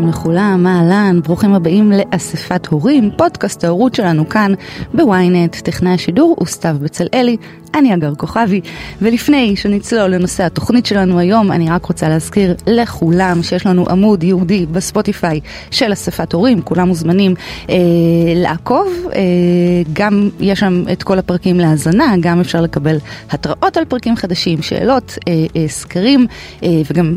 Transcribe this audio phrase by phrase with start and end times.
[0.00, 4.54] שלום לכולם, אהלן, ברוכים הבאים לאספת הורים, פודקאסט ההורות שלנו כאן
[4.94, 7.36] בוויינט, טכנאי השידור הוא סתיו בצלאלי,
[7.74, 8.60] אני אגר כוכבי,
[9.02, 14.66] ולפני שנצלול לנושא התוכנית שלנו היום, אני רק רוצה להזכיר לכולם שיש לנו עמוד יהודי
[14.66, 17.34] בספוטיפיי של אספת הורים, כולם מוזמנים
[17.70, 17.76] אה,
[18.36, 19.20] לעקוב, אה,
[19.92, 22.96] גם יש שם את כל הפרקים להאזנה, גם אפשר לקבל
[23.30, 26.26] התראות על פרקים חדשים, שאלות, אה, אה, סקרים,
[26.62, 27.16] אה, וגם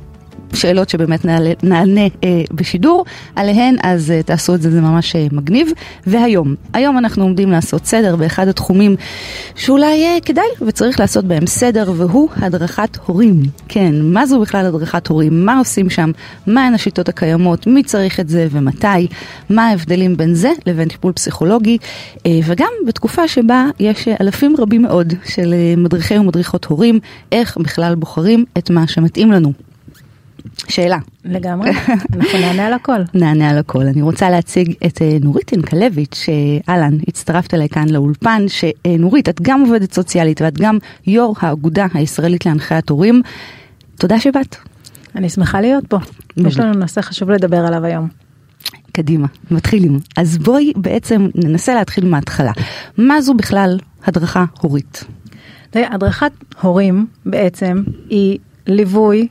[0.55, 1.25] שאלות שבאמת
[1.63, 5.71] נענה אה, בשידור עליהן, אז אה, תעשו את זה, זה ממש אה, מגניב.
[6.07, 8.95] והיום, היום אנחנו עומדים לעשות סדר באחד התחומים
[9.55, 13.43] שאולי אה, כדאי וצריך לעשות בהם סדר, והוא הדרכת הורים.
[13.67, 15.45] כן, מה זו בכלל הדרכת הורים?
[15.45, 16.11] מה עושים שם?
[16.47, 17.67] מהן השיטות הקיימות?
[17.67, 19.07] מי צריך את זה ומתי?
[19.49, 21.77] מה ההבדלים בין זה לבין טיפול פסיכולוגי?
[22.25, 26.99] אה, וגם בתקופה שבה יש אה, אלפים רבים מאוד של אה, מדריכי ומדריכות הורים,
[27.31, 29.53] איך בכלל בוחרים את מה שמתאים לנו.
[30.67, 30.97] שאלה.
[31.25, 31.71] לגמרי,
[32.13, 32.99] אנחנו נענה על הכל.
[33.13, 33.81] נענה על הכל.
[33.81, 39.61] אני רוצה להציג את אה, נורית אינקלביץ', שאהלן, הצטרפת אליי כאן לאולפן, שנורית, את גם
[39.61, 40.77] עובדת סוציאלית ואת גם
[41.07, 43.21] יו"ר האגודה הישראלית להנחיית הורים.
[43.97, 44.55] תודה שבאת.
[45.15, 45.97] אני שמחה להיות פה.
[46.37, 48.07] יש לנו נושא חשוב לדבר עליו היום.
[48.91, 49.99] קדימה, מתחילים.
[50.17, 52.51] אז בואי בעצם ננסה להתחיל מההתחלה.
[52.97, 55.03] מה זו בכלל הדרכה הורית?
[55.75, 59.27] הדרכת הורים בעצם היא ליווי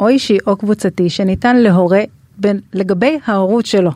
[0.00, 2.02] או אישי או קבוצתי שניתן להורה
[2.38, 3.90] בין, לגבי ההורות שלו.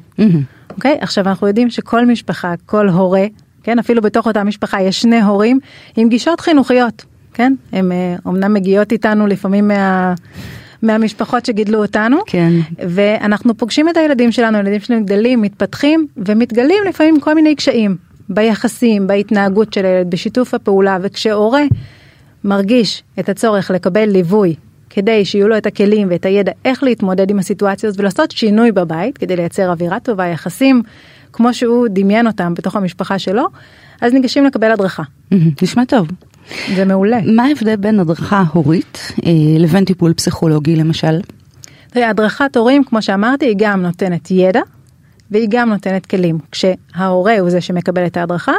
[0.70, 0.96] אוקיי?
[1.00, 1.02] Okay?
[1.04, 3.26] עכשיו אנחנו יודעים שכל משפחה, כל הורה,
[3.62, 5.58] כן, אפילו בתוך אותה משפחה יש שני הורים
[5.96, 7.54] עם גישות חינוכיות, כן?
[7.72, 7.92] הם
[8.26, 10.14] אומנם אה, מגיעות איתנו לפעמים מה...
[10.82, 12.52] מהמשפחות שגידלו אותנו, כן.
[12.88, 17.96] ואנחנו פוגשים את הילדים שלנו, הילדים שלנו גדלים, מתפתחים, ומתגלים לפעמים כל מיני קשיים
[18.28, 21.62] ביחסים, בהתנהגות של הילד, בשיתוף הפעולה, וכשהורה
[22.44, 24.54] מרגיש את הצורך לקבל ליווי
[24.90, 29.36] כדי שיהיו לו את הכלים ואת הידע איך להתמודד עם הסיטואציות ולעשות שינוי בבית כדי
[29.36, 30.82] לייצר אווירה טובה, יחסים
[31.32, 33.46] כמו שהוא דמיין אותם בתוך המשפחה שלו,
[34.00, 35.02] אז ניגשים לקבל הדרכה.
[35.62, 36.08] נשמע טוב.
[36.74, 37.18] זה מעולה.
[37.26, 41.20] מה ההבדל בין הדרכה הורית אה, לבין טיפול פסיכולוגי למשל?
[41.94, 44.60] הדרכת הורים, כמו שאמרתי, היא גם נותנת ידע
[45.30, 46.38] והיא גם נותנת כלים.
[46.52, 48.52] כשההורה הוא זה שמקבל את ההדרכה,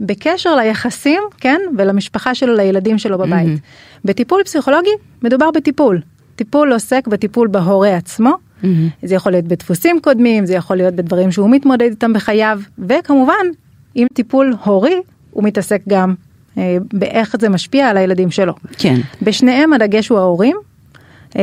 [0.00, 3.46] בקשר ליחסים, כן, ולמשפחה שלו, לילדים שלו בבית.
[3.48, 4.04] Mm-hmm.
[4.04, 4.90] בטיפול פסיכולוגי
[5.22, 6.00] מדובר בטיפול.
[6.36, 8.30] טיפול עוסק בטיפול בהורה עצמו.
[8.30, 8.66] Mm-hmm.
[9.02, 13.46] זה יכול להיות בדפוסים קודמים, זה יכול להיות בדברים שהוא מתמודד איתם בחייו, וכמובן,
[13.94, 15.00] עם טיפול הורי,
[15.30, 16.14] הוא מתעסק גם
[16.58, 18.52] אה, באיך זה משפיע על הילדים שלו.
[18.78, 19.00] כן.
[19.22, 20.56] בשניהם הדגש הוא ההורים,
[21.36, 21.42] אה,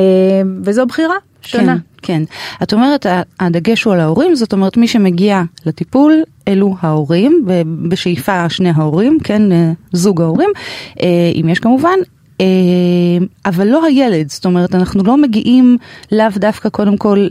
[0.64, 1.16] וזו בחירה
[1.48, 1.76] שונה.
[1.76, 2.24] כן, כן.
[2.64, 3.06] את אומרת
[3.40, 7.46] הדגש הוא על ההורים, זאת אומרת מי שמגיע לטיפול אלו ההורים,
[7.90, 10.50] בשאיפה שני ההורים, כן, אה, זוג ההורים,
[11.02, 12.00] אה, אם יש כמובן,
[12.42, 12.46] אה,
[13.46, 15.78] אבל לא הילד, זאת אומרת אנחנו לא מגיעים
[16.12, 17.28] לאו דווקא קודם כל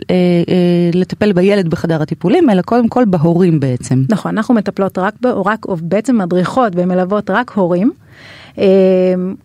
[0.94, 4.02] לטפל בילד בחדר הטיפולים, אלא קודם כל בהורים בעצם.
[4.08, 5.14] נכון, אנחנו מטפלות רק,
[5.44, 7.92] רק או בעצם מדריכות ומלוות רק הורים.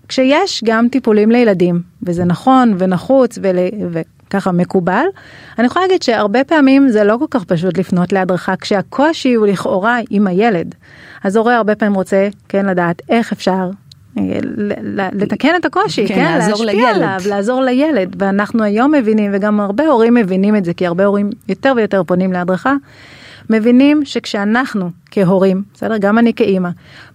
[0.08, 3.58] כשיש גם טיפולים לילדים, וזה נכון ונחוץ ול...
[4.30, 5.06] ככה מקובל.
[5.60, 9.98] אני יכולה להגיד שהרבה פעמים זה לא כל כך פשוט לפנות להדרכה כשהקושי הוא לכאורה
[10.10, 10.76] עם הילד.
[11.24, 13.70] אז הורה הרבה פעמים רוצה כן לדעת איך אפשר
[14.18, 14.24] אה,
[15.14, 17.04] לתקן את הקושי, כן, כן לעזור להשפיע לילד.
[17.04, 21.30] עליו, לעזור לילד, ואנחנו היום מבינים, וגם הרבה הורים מבינים את זה, כי הרבה הורים
[21.48, 22.74] יותר ויותר פונים להדרכה,
[23.50, 25.98] מבינים שכשאנחנו כהורים, בסדר?
[25.98, 26.70] גם אני כאימא,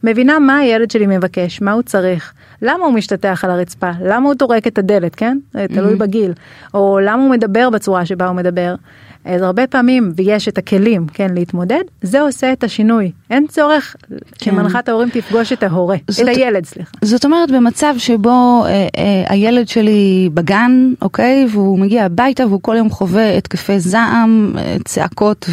[0.05, 4.35] מבינה מה הילד שלי מבקש, מה הוא צריך, למה הוא משתטח על הרצפה, למה הוא
[4.35, 5.39] טורק את הדלת, כן?
[5.39, 5.75] Mm-hmm.
[5.75, 6.33] תלוי בגיל,
[6.75, 8.75] או למה הוא מדבר בצורה שבה הוא מדבר.
[9.25, 13.11] אז הרבה פעמים, ויש את הכלים, כן, להתמודד, זה עושה את השינוי.
[13.31, 13.97] אין צורך
[14.39, 14.51] כן.
[14.51, 16.91] שמנחת ההורים תפגוש את ההורה, זאת, את הילד, סליחה.
[17.03, 22.75] זאת אומרת, במצב שבו אה, אה, הילד שלי בגן, אוקיי, והוא מגיע הביתה והוא כל
[22.77, 25.51] יום חווה התקפי זעם, אה, צעקות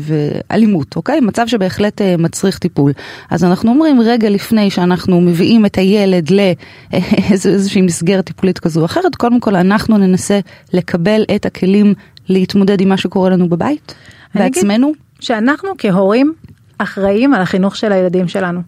[0.00, 1.20] ואלימות, אוקיי?
[1.20, 2.92] מצב שבהחלט אה, מצריך טיפול.
[3.30, 9.14] אז אנחנו אומרים, רגע לפני שאנחנו מביאים את הילד לאיזושהי מסגרת טיפולית כזו או אחרת,
[9.14, 10.40] קודם כל אנחנו ננסה
[10.72, 11.94] לקבל את הכלים
[12.28, 13.94] להתמודד עם מה שקורה לנו בבית?
[14.34, 14.92] בעצמנו?
[15.20, 16.32] שאנחנו כהורים
[16.78, 18.60] אחראים על החינוך של הילדים שלנו.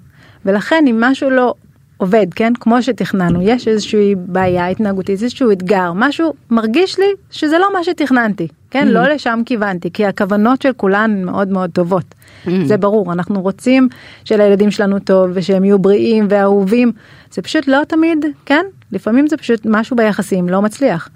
[0.44, 1.54] ולכן אם משהו לא
[1.96, 7.72] עובד, כן, כמו שתכננו, יש איזושהי בעיה התנהגותית, איזשהו אתגר, משהו מרגיש לי שזה לא
[7.72, 8.90] מה שתכננתי, כן, mm-hmm.
[8.90, 12.04] לא לשם כיוונתי, כי הכוונות של כולן מאוד מאוד טובות.
[12.04, 12.50] Mm-hmm.
[12.64, 13.88] זה ברור, אנחנו רוצים
[14.24, 16.92] שלילדים שלנו טוב ושהם יהיו בריאים ואהובים,
[17.30, 21.08] זה פשוט לא תמיד, כן, לפעמים זה פשוט משהו ביחסים לא מצליח.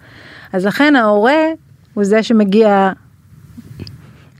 [0.53, 1.45] אז לכן ההורה
[1.99, 2.93] הוא זה שמגיע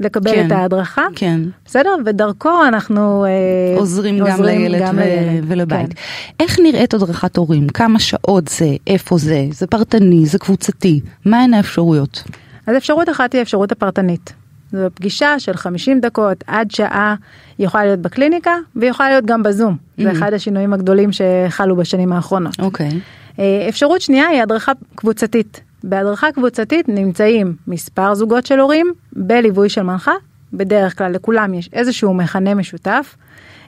[0.01, 0.47] לקבל כן.
[0.47, 1.41] את ההדרכה, כן.
[1.67, 1.91] בסדר?
[2.07, 3.31] ודרכו אנחנו אה,
[3.79, 5.89] עוזרים גם לילד גם ו- לילד, ולבית.
[5.95, 5.95] כן.
[6.41, 7.69] איך נראית הדרכת הורים?
[7.69, 8.67] כמה שעות זה?
[8.87, 9.45] איפה זה?
[9.53, 10.27] זה פרטני?
[10.27, 11.01] זה קבוצתי?
[11.25, 12.23] מהן האפשרויות?
[12.67, 14.33] אז אפשרות אחת היא האפשרות הפרטנית.
[14.73, 17.15] זו פגישה של 50 דקות עד שעה,
[17.59, 19.77] היא יכולה להיות בקליניקה והיא יכולה להיות גם בזום.
[19.99, 20.13] זה Mhm.
[20.13, 22.61] אחד השינויים הגדולים שחלו בשנים האחרונות.
[22.61, 22.91] אוקיי.
[23.39, 25.61] אה, אפשרות שנייה היא הדרכה קבוצתית.
[25.85, 30.13] בהדרכה קבוצתית נמצאים מספר זוגות של הורים בליווי של מנחה.
[30.53, 33.17] בדרך כלל לכולם יש איזשהו מכנה משותף.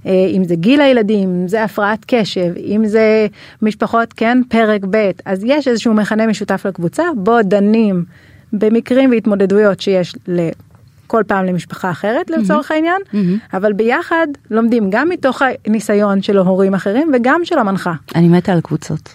[0.06, 3.26] אה, אם זה גיל הילדים, אם זה הפרעת קשב, אם זה
[3.62, 8.04] משפחות, כן, פרק ב', אז יש איזשהו מכנה משותף לקבוצה, בו דנים
[8.52, 10.14] במקרים והתמודדויות שיש
[11.06, 13.38] כל פעם למשפחה אחרת לצורך העניין, מהמם.
[13.52, 17.92] אבל ביחד לומדים גם מתוך הניסיון של הורים אחרים וגם של המנחה.
[18.14, 19.14] אני מתה על קבוצות.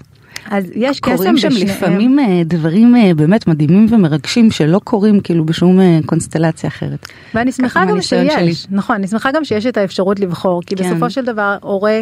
[0.52, 1.68] אז יש קסם קורים שם בשניהם.
[1.68, 7.08] לפעמים אה, דברים אה, באמת מדהימים ומרגשים שלא קורים כאילו בשום אה, קונסטלציה אחרת.
[7.34, 8.54] ואני שמחה גם שיש, שלי.
[8.76, 10.84] נכון, אני שמחה גם שיש את האפשרות לבחור, כי כן.
[10.84, 12.02] בסופו של דבר הורה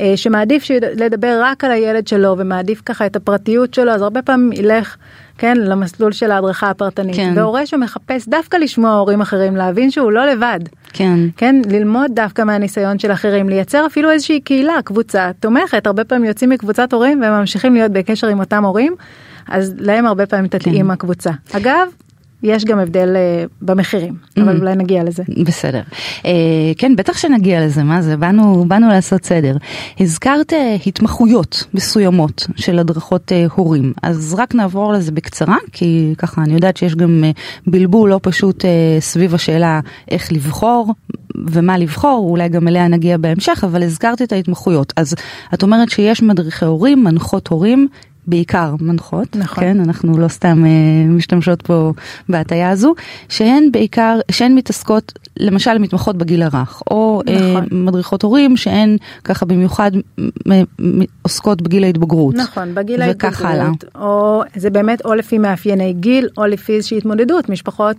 [0.00, 0.64] אה, שמעדיף
[0.96, 4.96] לדבר רק על הילד שלו ומעדיף ככה את הפרטיות שלו, אז הרבה פעמים ילך,
[5.38, 7.16] כן, למסלול של ההדרכה הפרטנית.
[7.16, 7.32] כן.
[7.36, 10.60] והורה שמחפש דווקא לשמוע הורים אחרים, להבין שהוא לא לבד.
[10.92, 11.18] כן.
[11.36, 16.50] כן, ללמוד דווקא מהניסיון של אחרים, לייצר אפילו איזושהי קהילה, קבוצה תומכת, הרבה פעמים יוצאים
[16.50, 18.94] מקבוצת הורים והם ממשיכים להיות בקשר עם אותם הורים,
[19.48, 20.90] אז להם הרבה פעמים תתאים כן.
[20.90, 21.30] הקבוצה.
[21.52, 21.88] אגב,
[22.42, 24.60] יש גם הבדל אה, במחירים, אבל Mhm.
[24.60, 25.22] אולי נגיע לזה.
[25.46, 25.82] בסדר.
[26.24, 26.30] אה,
[26.78, 28.16] כן, בטח שנגיע לזה, מה זה?
[28.16, 29.56] באנו, באנו לעשות סדר.
[30.00, 36.52] הזכרת אה, התמחויות מסוימות של הדרכות הורים, אז רק נעבור לזה בקצרה, כי ככה אני
[36.54, 37.24] יודעת שיש גם
[37.66, 38.64] בלבול לא פשוט
[39.00, 40.94] סביב השאלה איך לבחור
[41.46, 44.92] ומה לבחור, אולי גם אליה נגיע בהמשך, אבל הזכרת את ההתמחויות.
[44.96, 45.14] אז
[45.54, 47.88] את אומרת שיש מדריכי הורים, מנחות הורים.
[48.26, 49.64] בעיקר מנחות, נכון.
[49.64, 51.92] כן, אנחנו לא סתם אה, משתמשות פה
[52.28, 52.94] בהטייה הזו,
[53.28, 57.84] שהן בעיקר, שהן מתעסקות, למשל מתמחות בגיל הרך, או אה, נכון.
[57.84, 59.90] מדריכות הורים שהן ככה במיוחד
[61.22, 62.34] עוסקות בגיל ההתבגרות.
[62.34, 63.66] נכון, בגיל וכך הלאה.
[63.66, 67.96] ההתבגרות, או זה באמת או לפי מאפייני גיל, או לפי איזושהי התמודדות, משפחות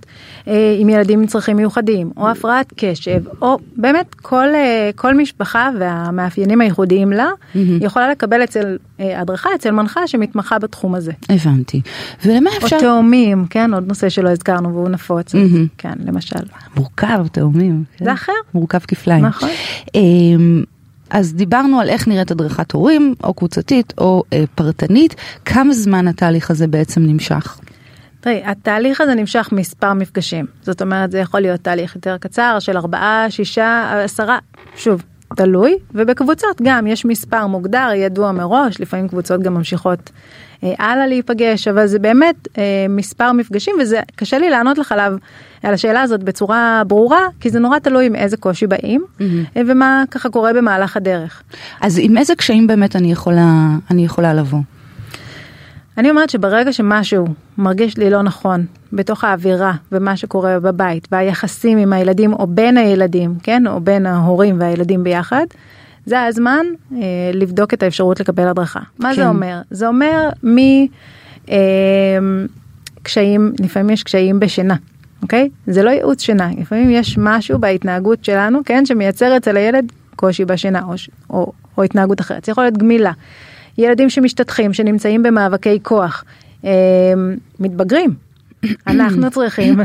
[0.48, 5.70] אה, עם ילדים עם צרכים מיוחדים, או הפרעת קשב, או באמת כל, אה, כל משפחה
[5.80, 7.78] והמאפיינים הייחודיים לה, מהמם.
[7.82, 11.12] יכולה לקבל אצל אה, הדרכה, אצל מנחה שמתמחה בתחום הזה.
[11.30, 11.82] הבנתי.
[12.26, 12.80] ולמה או אפשר...
[12.80, 15.68] תאומים, כן, עוד נושא שלא הזכרנו והוא נפוץ, מהמם.
[15.78, 16.40] כן, למשל.
[16.76, 17.84] מורכב, תאומים.
[17.98, 18.06] כן.
[18.06, 18.32] זה אחר.
[18.54, 19.26] מורכב כפליים.
[19.26, 19.50] נכון.
[19.96, 20.64] אמ,
[21.10, 25.16] אז דיברנו על איך נראית הדרכת הורים, או קבוצתית או אה, פרטנית.
[25.46, 27.60] כמה זמן התהליך הזה בעצם נמשך?
[28.22, 30.46] תראי, התהליך הזה נמשך מספר מפגשים.
[30.62, 34.40] זאת אומרת, זה יכול להיות תהליך יותר קצר של ארבעה, שישה, עשרה,
[34.76, 35.04] שוב,
[35.36, 40.12] תלוי, ובקבוצות גם יש מספר מוגדר, ידוע מראש, לפעמים קבוצות גם ממשיכות
[40.64, 45.14] הלאה להיפגש, אבל זה באמת אה, מספר מפגשים, וזה קשה לי לענות לך עליו,
[45.64, 49.44] על השאלה הזאת בצורה ברורה, כי זה נורא תלוי עם איזה קושי באים, מהמם.
[49.58, 51.44] אה, ומה ככה קורה במהלך הדרך.
[51.82, 54.60] אז עם איזה קשיים באמת אני יכולה, אני יכולה לבוא?
[55.98, 57.26] אני אומרת שברגע שמשהו
[57.58, 63.36] מרגיש לי לא נכון בתוך האווירה ומה שקורה בבית והיחסים עם הילדים או בין הילדים,
[63.44, 65.46] כן, או בין ההורים והילדים ביחד,
[66.06, 66.66] זה הזמן
[66.96, 67.00] אה,
[67.34, 68.80] לבדוק את האפשרות לקבל הדרכה.
[69.00, 69.16] מה כן.
[69.16, 69.62] זה אומר?
[69.72, 70.58] זה אומר מ...
[71.50, 71.58] אה,
[73.04, 74.76] קשיים, לפעמים יש קשיים בשינה,
[75.22, 75.50] אוקיי?
[75.68, 80.82] זה לא ייעוץ שינה, לפעמים יש משהו בהתנהגות שלנו, כן, שמייצר אצל הילד קושי בשינה
[80.84, 80.94] או,
[81.30, 82.46] או, או התנהגות אחרת.
[82.46, 83.12] זה יכול להיות גמילה.
[83.78, 86.24] ילדים שמשתטחים, שנמצאים במאבקי כוח,
[86.66, 86.72] אה,
[87.60, 88.14] מתבגרים.
[88.88, 89.80] אנחנו צריכים,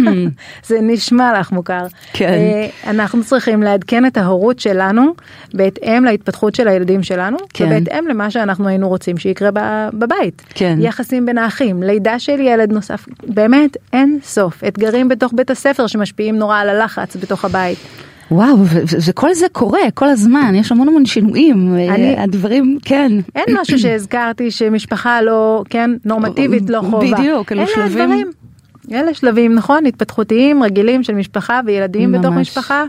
[0.68, 2.28] זה נשמע לך מוכר, כן.
[2.28, 5.14] אה, אנחנו צריכים לעדכן את ההורות שלנו
[5.54, 7.64] בהתאם להתפתחות של הילדים שלנו, כן.
[7.66, 9.50] ובהתאם למה שאנחנו היינו רוצים שיקרה
[9.92, 10.42] בבית.
[10.54, 10.78] כן.
[10.80, 14.64] יחסים בין האחים, לידה של ילד נוסף, באמת אין סוף.
[14.64, 17.78] אתגרים בתוך בית הספר שמשפיעים נורא על הלחץ בתוך הבית.
[18.30, 18.56] וואו,
[19.08, 23.12] וכל זה קורה כל הזמן, יש המון המון שינויים, אני- אה, הדברים, כן.
[23.36, 27.16] אין משהו שהזכרתי שמשפחה לא, כן, נורמטיבית לא חובה.
[27.18, 28.02] בדיוק, אלו אלה שלבים.
[28.02, 28.30] הדברים.
[28.92, 32.48] אלה שלבים, נכון, התפתחותיים, רגילים של משפחה וילדים בתוך ממש.
[32.48, 32.84] משפחה.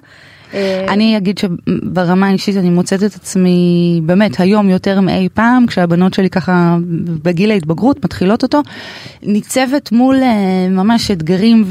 [0.53, 3.60] אה, אני אגיד שברמה האישית אני מוצאת את עצמי
[4.06, 6.77] באמת היום יותר מאי פעם כשהבנות שלי ככה
[7.24, 8.62] בגיל ההתבגרות מתחילות אותו
[9.24, 11.63] ניצבת מול אה, ממש אתגרים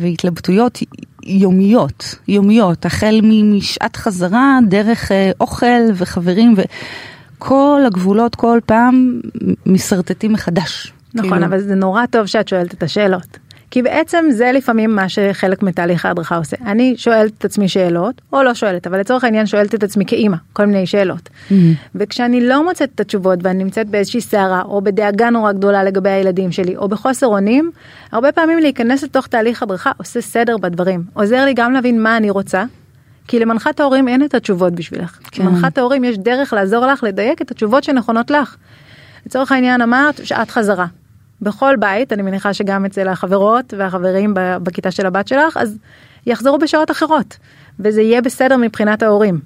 [0.00, 0.78] והתלבטויות
[1.26, 6.54] יומיות יומיות החל משעת חזרה דרך אה, אוכל וחברים
[7.38, 9.20] וכל הגבולות כל פעם
[9.66, 10.92] משרטטים מחדש.
[11.14, 13.38] נכון, כאילו, אבל זה נורא טוב שאת שואלת את השאלות.
[13.74, 16.56] כי בעצם זה לפעמים מה שחלק מתהליך ההדרכה עושה.
[16.66, 20.36] אני שואלת את עצמי שאלות, או לא שואלת, אבל לצורך העניין שואלת את עצמי כאימא,
[20.52, 21.28] כל מיני שאלות.
[21.28, 21.54] Mm-hmm.
[21.94, 26.52] וכשאני לא מוצאת את התשובות ואני נמצאת באיזושהי סערה, או בדאגה נורא גדולה לגבי הילדים
[26.52, 27.70] שלי, או בחוסר אונים,
[28.12, 31.04] הרבה פעמים להיכנס לתוך תהליך הדרכה עושה סדר בדברים.
[31.14, 32.64] עוזר לי גם להבין מה אני רוצה,
[33.28, 35.18] כי למנחת ההורים אין את התשובות בשבילך.
[35.30, 35.42] כן.
[35.42, 38.56] למנחת ההורים יש דרך לעזור לך לדייק את התשובות שנכונות לך.
[39.26, 40.86] לצורך העניין אמרת שעת חזרה.
[41.42, 45.78] בכל בית, אני מניחה שגם אצל החברות והחברים בכיתה של הבת שלך, אז
[46.26, 47.36] יחזרו בשעות אחרות.
[47.80, 49.40] וזה יהיה בסדר מבחינת ההורים.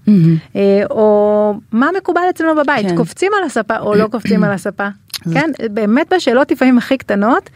[0.56, 2.96] אה, או מה מקובל אצלנו בבית, כן.
[2.96, 4.88] קופצים על הספה או לא קופצים על הספה.
[5.32, 7.50] כן, באמת בשאלות לפעמים הכי קטנות,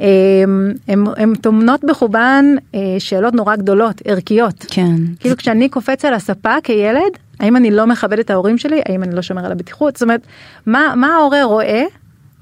[0.00, 0.06] אה,
[1.16, 4.66] הן טומנות בחובן אה, שאלות נורא גדולות, ערכיות.
[4.68, 4.94] כן.
[5.20, 8.80] כאילו כשאני קופץ על הספה כילד, האם אני לא מכבד את ההורים שלי?
[8.88, 9.96] האם אני לא שומר על הבטיחות?
[9.96, 10.20] זאת אומרת,
[10.66, 11.84] מה, מה ההורה רואה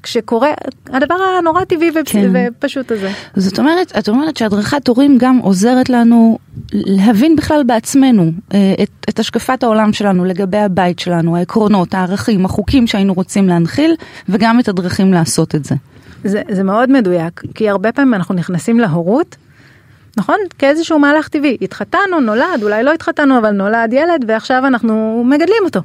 [0.02, 0.50] כשקורה
[0.86, 1.90] הדבר הנורא טבעי.
[2.04, 2.32] כן.
[2.34, 3.10] ופשוט הזה?
[3.36, 6.38] זאת אומרת, את אומרת שהדרכת הורים גם עוזרת לנו
[6.72, 12.86] להבין בכלל בעצמנו אה, את, את השקפת העולם שלנו לגבי הבית שלנו, העקרונות, הערכים, החוקים
[12.86, 13.94] שהיינו רוצים להנחיל,
[14.28, 15.74] וגם את הדרכים לעשות את זה.
[16.24, 19.36] זה, זה מאוד מדויק, כי הרבה פעמים אנחנו נכנסים להורות,
[20.16, 20.36] נכון?
[20.58, 21.56] כאיזשהו מהלך טבעי.
[21.62, 25.80] התחתנו, נולד, אולי לא התחתנו, אבל נולד ילד, ועכשיו אנחנו מגדלים אותו.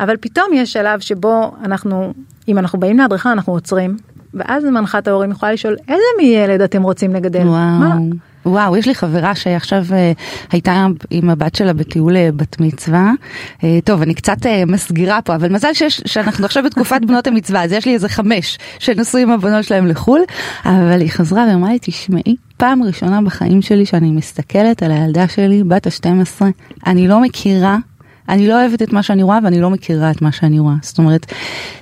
[0.00, 2.12] אבל פתאום יש שלב שבו אנחנו,
[2.48, 3.96] אם אנחנו באים להדרכה, אנחנו עוצרים,
[4.34, 7.44] ואז מנחת ההורים יכולה לשאול, איזה מילד אתם רוצים לגדל?
[7.44, 7.78] מה?
[7.80, 8.02] וואו.
[8.46, 10.12] וואו, יש לי חברה שעכשיו אה,
[10.50, 13.12] הייתה עם הבת שלה בטיול אה, בת מצווה.
[13.64, 17.64] אה, טוב, אני קצת אה, מסגירה פה, אבל מזל שיש, שאנחנו עכשיו בתקופת בנות המצווה,
[17.64, 20.20] אז יש לי איזה חמש שנסעו עם הבנות שלהם לחו"ל,
[20.64, 25.62] אבל היא חזרה ואמרה לי, תשמעי, פעם ראשונה בחיים שלי שאני מסתכלת על הילדה שלי,
[25.64, 26.42] בת ה-12,
[26.86, 27.76] אני לא מכירה
[28.28, 30.74] אני לא אוהבת את מה שאני רואה ואני לא מכירה את מה שאני רואה.
[30.82, 31.26] זאת אומרת,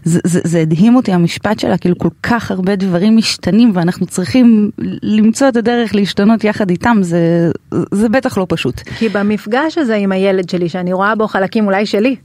[0.05, 4.71] זה, זה, זה הדהים אותי המשפט שלה, כאילו כל כך הרבה דברים משתנים ואנחנו צריכים
[5.03, 7.51] למצוא את הדרך להשתנות יחד איתם, זה,
[7.91, 8.81] זה בטח לא פשוט.
[8.81, 12.17] כי במפגש הזה עם הילד שלי, שאני רואה בו חלקים אולי שלי,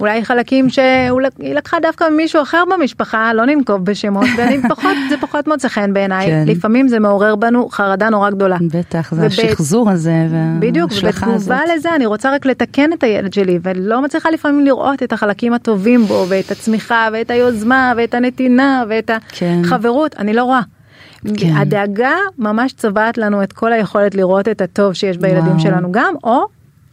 [0.00, 1.10] אולי חלקים שהיא
[1.54, 6.26] לקחה דווקא ממישהו אחר במשפחה, לא ננקוב בשמות, ואני פחות, זה פחות מוצא חן בעיניי.
[6.26, 6.44] כן.
[6.46, 8.56] לפעמים זה מעורר בנו חרדה נורא גדולה.
[8.74, 10.12] בטח, זה וב- השחזור הזה
[10.58, 11.48] בדיוק, וההשלכה הזאת.
[11.48, 15.52] ובתגובה לזה אני רוצה רק לתקן את הילד שלי, ולא מצליחה לפעמים לראות את החלקים
[15.52, 19.60] הטובים בו, ואת הצמיחה, ואת היוזמה, ואת הנתינה, ואת כן.
[19.64, 20.60] החברות, אני לא רואה.
[21.36, 21.52] כן.
[21.56, 25.60] הדאגה ממש צובעת לנו את כל היכולת לראות את הטוב שיש בילדים וואו.
[25.60, 26.44] שלנו גם, או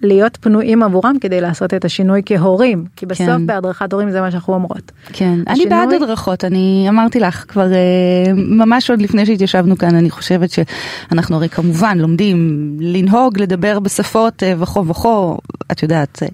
[0.02, 3.48] להיות פנויים עבורם כדי לעשות את השינוי כהורים, כי בסוף כן.
[3.48, 4.92] בהדרכת הורים זה מה שאנחנו אומרות.
[5.14, 9.96] כן, אני השינוי- בעד הדרכות, אני אמרתי לך כבר אה, ממש עוד לפני שהתיישבנו כאן,
[9.96, 15.38] אני חושבת שאנחנו הרי כמובן לומדים לנהוג, לדבר בשפות אה, וכו' וכו',
[15.72, 16.28] את יודעת, אה,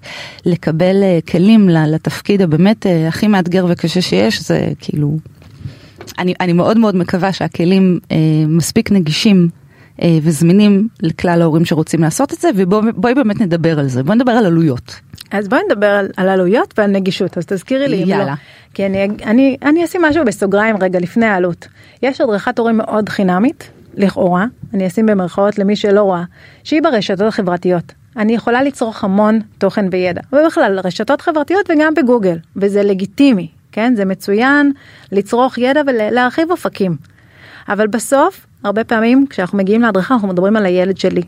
[0.46, 0.96] לקבל
[1.30, 5.18] כלים לתפקיד הבאמת הכי מאתגר וקשה שיש, זה כאילו,
[6.20, 9.61] אני, אני מאוד מאוד מקווה שהכלים אה, מספיק נגישים.
[10.02, 14.32] אה, וזמינים לכלל ההורים שרוצים לעשות את זה ובואי באמת נדבר על זה בואי נדבר
[14.32, 18.16] על עלויות אז בואי נדבר על, על עלויות ועל נגישות, אז תזכירי לי אם לא.
[18.16, 18.34] יאללה.
[18.74, 21.68] כי אני, אני, אני אשים משהו בסוגריים רגע לפני העלות.
[22.04, 26.24] יש הדרכת הורים מאוד חינמית, לכאורה, אני אשים במרכאות למי שלא רואה,
[26.64, 27.94] שהיא ברשתות החברתיות.
[28.18, 33.94] אני יכולה לצרוך המון תוכן וידע, ובכלל רשתות חברתיות וגם בגוגל, וזה לגיטימי, כן?
[33.96, 34.72] זה מצוין
[35.12, 36.96] לצרוך ידע ולהרחיב אופקים.
[37.70, 41.22] אבל בסוף, הרבה פעמים כשאנחנו מגיעים להדרכה אנחנו מדברים על הילד שלי.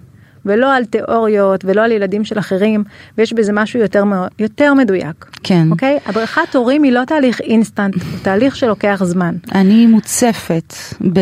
[0.45, 2.83] ולא על תיאוריות ולא על ילדים של אחרים
[3.17, 4.03] ויש בזה משהו יותר
[4.39, 5.25] יותר מדויק.
[5.43, 5.67] כן.
[5.71, 5.97] אוקיי?
[6.05, 9.35] הדרכת הורים היא לא תהליך אינסטנט, הוא תהליך שלוקח זמן.
[9.51, 10.73] אני מוצפת,
[11.13, 11.19] ב...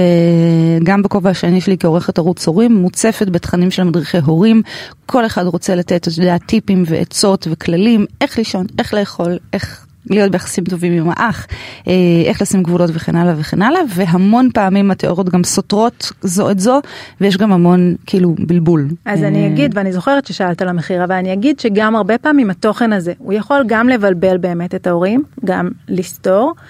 [0.83, 4.61] גם בכובע השני שלי כעורכת ערוץ הורים, מוצפת בתכנים של מדריכי הורים.
[5.05, 10.31] כל אחד רוצה לתת, אתה יודע, טיפים ועצות וכללים, איך לישון, איך לאכול, איך להיות
[10.31, 11.47] ביחסים טובים עם האח,
[11.87, 11.93] אה,
[12.25, 16.79] איך לשים גבולות וכן הלאה וכן הלאה, והמון פעמים התיאוריות גם סותרות זו את זו,
[17.21, 18.87] ויש גם המון כאילו בלבול.
[19.05, 22.49] אז אה, אני אגיד, ואני זוכרת ששאלת על המחיר, אבל אני אגיד שגם הרבה פעמים
[22.49, 26.63] התוכן הזה, הוא יכול גם לבלבל באמת את ההורים, גם לסתור, אה,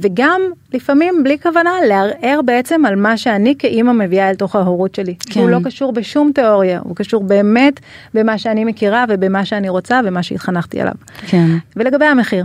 [0.00, 0.40] וגם
[0.74, 5.14] לפעמים בלי כוונה לערער בעצם על מה שאני כאימא מביאה אל תוך ההורות שלי.
[5.30, 5.40] כן.
[5.40, 7.80] הוא לא קשור בשום תיאוריה, הוא קשור באמת
[8.14, 10.94] במה שאני מכירה ובמה שאני רוצה ומה שהתחנכתי עליו.
[11.26, 11.46] כן.
[11.76, 12.44] ולגבי המחיר,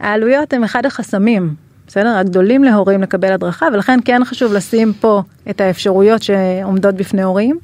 [0.00, 1.54] העלויות הם אחד החסמים,
[1.86, 2.16] בסדר?
[2.16, 7.58] הגדולים להורים לקבל הדרכה, ולכן כן חשוב לשים פה את האפשרויות שעומדות בפני הורים.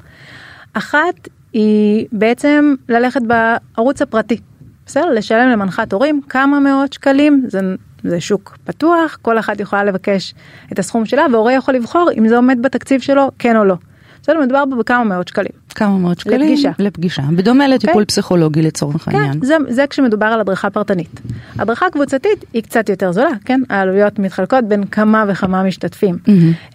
[0.73, 4.37] אחת היא בעצם ללכת בערוץ הפרטי,
[4.85, 5.09] בסדר?
[5.09, 7.59] לשלם למנחת הורים כמה מאות שקלים, זה,
[8.03, 10.33] זה שוק פתוח, כל אחת יכולה לבקש
[10.71, 13.75] את הסכום שלה, והורה יכול לבחור אם זה עומד בתקציב שלו, כן או לא.
[14.21, 15.51] בסדר, מדובר פה בכמה מאות שקלים.
[15.69, 16.41] כמה מאות שקלים?
[16.41, 16.71] לפגישה.
[16.79, 17.21] לפגישה.
[17.35, 18.05] בדומה לטיפול אוקיי.
[18.05, 19.33] פסיכולוגי לצורך העניין.
[19.33, 21.21] כן, זה, זה כשמדובר על הדרכה פרטנית.
[21.59, 23.61] הדרכה קבוצתית היא קצת יותר זולה, כן?
[23.69, 26.17] העלויות מתחלקות בין כמה וכמה משתתפים.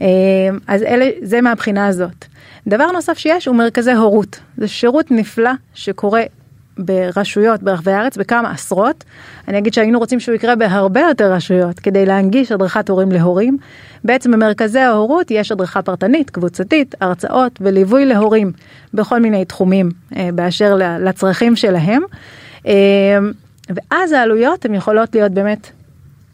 [0.02, 0.06] אה,
[0.66, 2.24] אז אלה, זה מהבחינה הזאת.
[2.66, 4.40] דבר נוסף שיש הוא מרכזי הורות.
[4.56, 6.22] זה שירות נפלא שקורה
[6.78, 9.04] ברשויות ברחבי הארץ, בכמה עשרות.
[9.48, 13.58] אני אגיד שהיינו רוצים שהוא יקרה בהרבה יותר רשויות כדי להנגיש הדרכת הורים להורים.
[14.04, 18.52] בעצם במרכזי ההורות יש הדרכה פרטנית, קבוצתית, הרצאות וליווי להורים
[18.94, 22.02] בכל מיני תחומים אה, באשר לצרכים שלהם.
[22.66, 23.18] אה,
[23.68, 25.70] ואז העלויות הן יכולות להיות באמת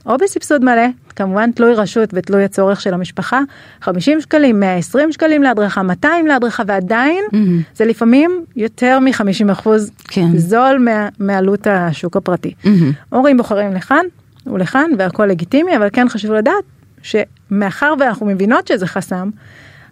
[0.08, 0.86] או בסבסוד מלא,
[1.16, 3.40] כמובן תלוי רשות ותלוי הצורך של המשפחה,
[3.80, 7.62] 50 שקלים, 120 שקלים להדרכה, 200 להדרכה, ועדיין מהמם.
[7.76, 10.36] זה לפעמים יותר מ-50 אחוז כן.
[10.36, 12.54] זול מה, מעלות השוק הפרטי.
[12.64, 12.92] מהמם.
[13.10, 14.04] הורים בוחרים לכאן
[14.46, 16.64] ולכאן והכל לגיטימי, אבל כן חשוב לדעת
[17.02, 19.30] שמאחר ואנחנו מבינות שזה חסם,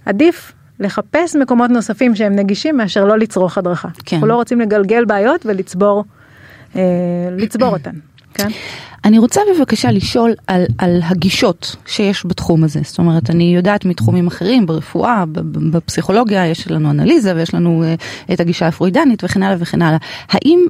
[0.07, 3.89] עדיף לחפש מקומות נוספים שהם נגישים מאשר לא לצרוך הדרכה.
[4.05, 4.17] כן.
[4.17, 6.05] אנחנו לא רוצים לגלגל בעיות ולצבור
[6.77, 6.81] אה,
[7.37, 7.95] לצבור אותן.
[8.37, 8.49] כן?
[9.05, 12.81] אני רוצה בבקשה לשאול על, על הגישות שיש בתחום הזה.
[12.85, 15.25] זאת אומרת, אני יודעת מתחומים אחרים, ברפואה,
[15.73, 19.99] בפסיכולוגיה, יש לנו אנליזה ויש לנו uh, את הגישה הפרוידנית וכן הלאה וכן הלאה.
[20.29, 20.61] האם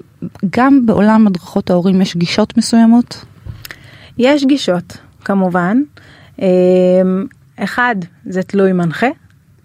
[0.56, 3.24] גם בעולם הדרכות ההורים יש גישות מסוימות?
[4.18, 5.82] יש גישות, כמובן.
[6.42, 6.46] אה,
[7.56, 7.96] אחד,
[8.26, 9.08] זה תלוי מנחה,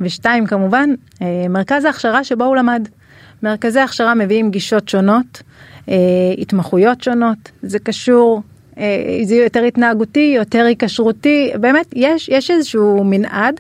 [0.02, 0.90] ושתיים, כמובן,
[1.22, 2.88] אה, מרכז ההכשרה שבו הוא למד.
[3.44, 5.42] מרכזי הכשרה מביאים גישות שונות,
[6.38, 8.42] התמחויות שונות, זה קשור,
[8.78, 13.60] אה, זה יותר התנהגותי, יותר היקשרותי, באמת, יש, יש איזשהו מנעד,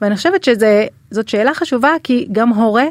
[0.00, 2.84] ואני חושבת שזאת שאלה חשובה, כי גם הורה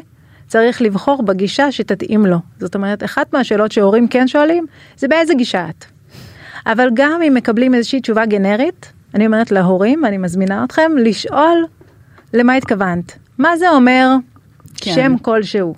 [0.48, 2.36] צריך לבחור בגישה שתתאים לו.
[2.60, 5.84] זאת אומרת, אחת מהשאלות שהורים כן שואלים, זה באיזה גישה את?
[6.66, 11.66] אבל גם אם מקבלים איזושהי תשובה גנרית, אני אומרת להורים, אני מזמינה אתכם לשאול
[12.34, 13.18] למה התכוונת.
[13.38, 14.08] מה זה אומר.
[14.76, 14.94] כן.
[14.94, 15.74] שם כלשהו?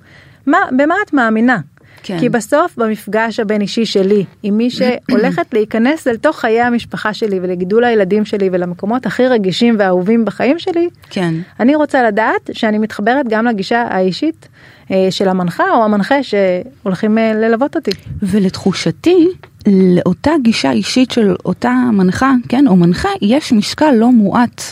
[0.46, 1.58] מה, במה את מאמינה?
[2.04, 2.18] כן.
[2.20, 7.38] כי בסוף במפגש הבין אישי שלי עם מי שהולכת להיכנס אל תוך חיי המשפחה שלי
[7.42, 11.34] ולגידול הילדים שלי ולמקומות הכי רגישים ואהובים בחיים שלי, כן.
[11.61, 14.49] אני רוצה לדעת שאני מתחברת גם לגישה האישית
[14.90, 17.90] אה, של המנחה או המנחה שהולכים אה, ללוות אותי.
[18.23, 19.28] ולתחושתי,
[19.66, 24.62] לאותה גישה אישית של אותה מנחה, כן, או מנחה, יש משקל לא מועט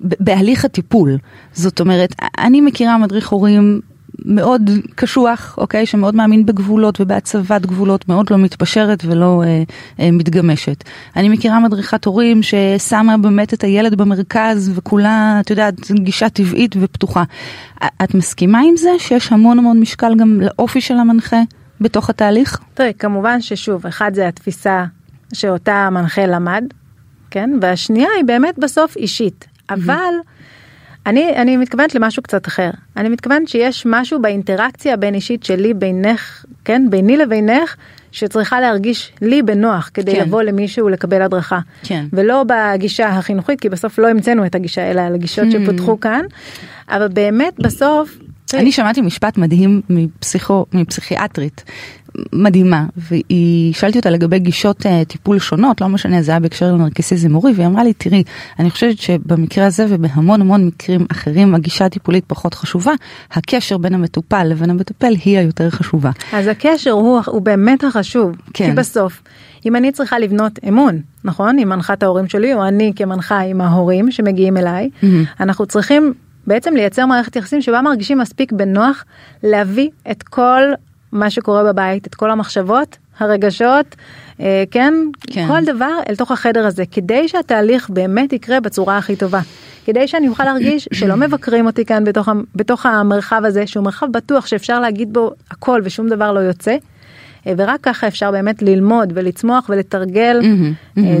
[0.00, 1.18] בהליך הטיפול.
[1.52, 3.80] זאת אומרת, אני מכירה מדריך הורים
[4.24, 9.62] מאוד קשוח, אוקיי, שמאוד מאמין בגבולות ובהצבת גבולות, מאוד לא מתפשרת ולא אה,
[10.00, 10.84] אה, מתגמשת.
[11.16, 17.24] אני מכירה מדריכת הורים ששמה באמת את הילד במרכז וכולה, את יודעת, גישה טבעית ופתוחה.
[18.04, 21.40] את מסכימה עם זה שיש המון המון משקל גם לאופי של המנחה
[21.80, 22.58] בתוך התהליך?
[22.74, 24.84] תראי, כמובן ששוב, אחד זה התפיסה
[25.32, 26.64] שאותה המנחה למד,
[27.30, 27.50] כן?
[27.60, 29.44] והשנייה היא באמת בסוף אישית.
[29.70, 30.14] אבל
[31.06, 32.70] אני, אני מתכוונת למשהו קצת אחר.
[32.96, 36.86] אני מתכוונת שיש משהו באינטראקציה הבין אישית שלי בינך, כן?
[36.90, 37.76] ביני לבינך,
[38.12, 40.20] שצריכה להרגיש לי בנוח כדי כן.
[40.20, 41.58] לבוא למישהו לקבל הדרכה.
[41.82, 42.04] כן.
[42.12, 46.24] ולא בגישה החינוכית, כי בסוף לא המצאנו את הגישה, אלא על הגישות שפותחו כאן.
[46.88, 48.18] אבל באמת בסוף...
[48.54, 51.64] אני שמעתי משפט מדהים מפסיכו, מפסיכיאטרית
[52.32, 57.34] מדהימה, והיא, שאלתי אותה לגבי גישות uh, טיפול שונות, לא משנה, זה היה בהקשר לנרקסיזם
[57.34, 58.22] הורי, והיא אמרה לי, תראי,
[58.58, 62.92] אני חושבת שבמקרה הזה ובהמון המון מקרים אחרים, הגישה הטיפולית פחות חשובה,
[63.32, 66.10] הקשר בין המטופל לבין המטפל היא היותר חשובה.
[66.32, 68.36] אז הקשר הוא, הוא באמת החשוב.
[68.54, 68.66] כן.
[68.66, 69.22] כי בסוף,
[69.66, 71.58] אם אני צריכה לבנות אמון, נכון?
[71.58, 75.24] עם מנחת ההורים שלי, או אני כמנחה עם ההורים שמגיעים אליי, מהמם.
[75.40, 76.12] אנחנו צריכים
[76.46, 79.04] בעצם לייצר מערכת יחסים שבה מרגישים מספיק בנוח
[79.42, 80.62] להביא את כל
[81.12, 83.96] מה שקורה בבית, את כל המחשבות, הרגשות,
[84.40, 84.94] אה, כן?
[85.26, 85.48] כן.
[85.48, 89.40] כל דבר אל תוך החדר הזה, כדי שהתהליך באמת יקרה בצורה הכי טובה.
[89.84, 94.46] כדי שאני אוכל להרגיש שלא מבקרים אותי כאן בתוך, בתוך המרחב הזה, שהוא מרחב בטוח
[94.46, 96.76] שאפשר להגיד בו הכל ושום דבר לא יוצא.
[97.46, 101.20] אה, ורק ככה אפשר באמת ללמוד ולצמוח ולתרגל מהמם.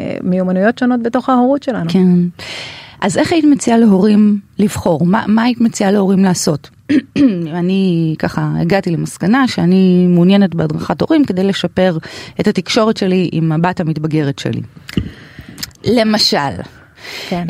[0.00, 1.90] אה, מיומנויות שונות בתוך ההורות שלנו.
[1.90, 2.08] כן.
[3.00, 5.06] אז איך היית מציעה להורים לבחור?
[5.06, 6.70] מה, מה היית מציעה להורים לעשות?
[7.60, 11.98] אני ככה הגעתי למסקנה שאני מעוניינת בהדרכת הורים כדי לשפר
[12.40, 14.60] את התקשורת שלי עם הבת המתבגרת שלי.
[15.84, 16.36] למשל,
[17.28, 17.46] כן.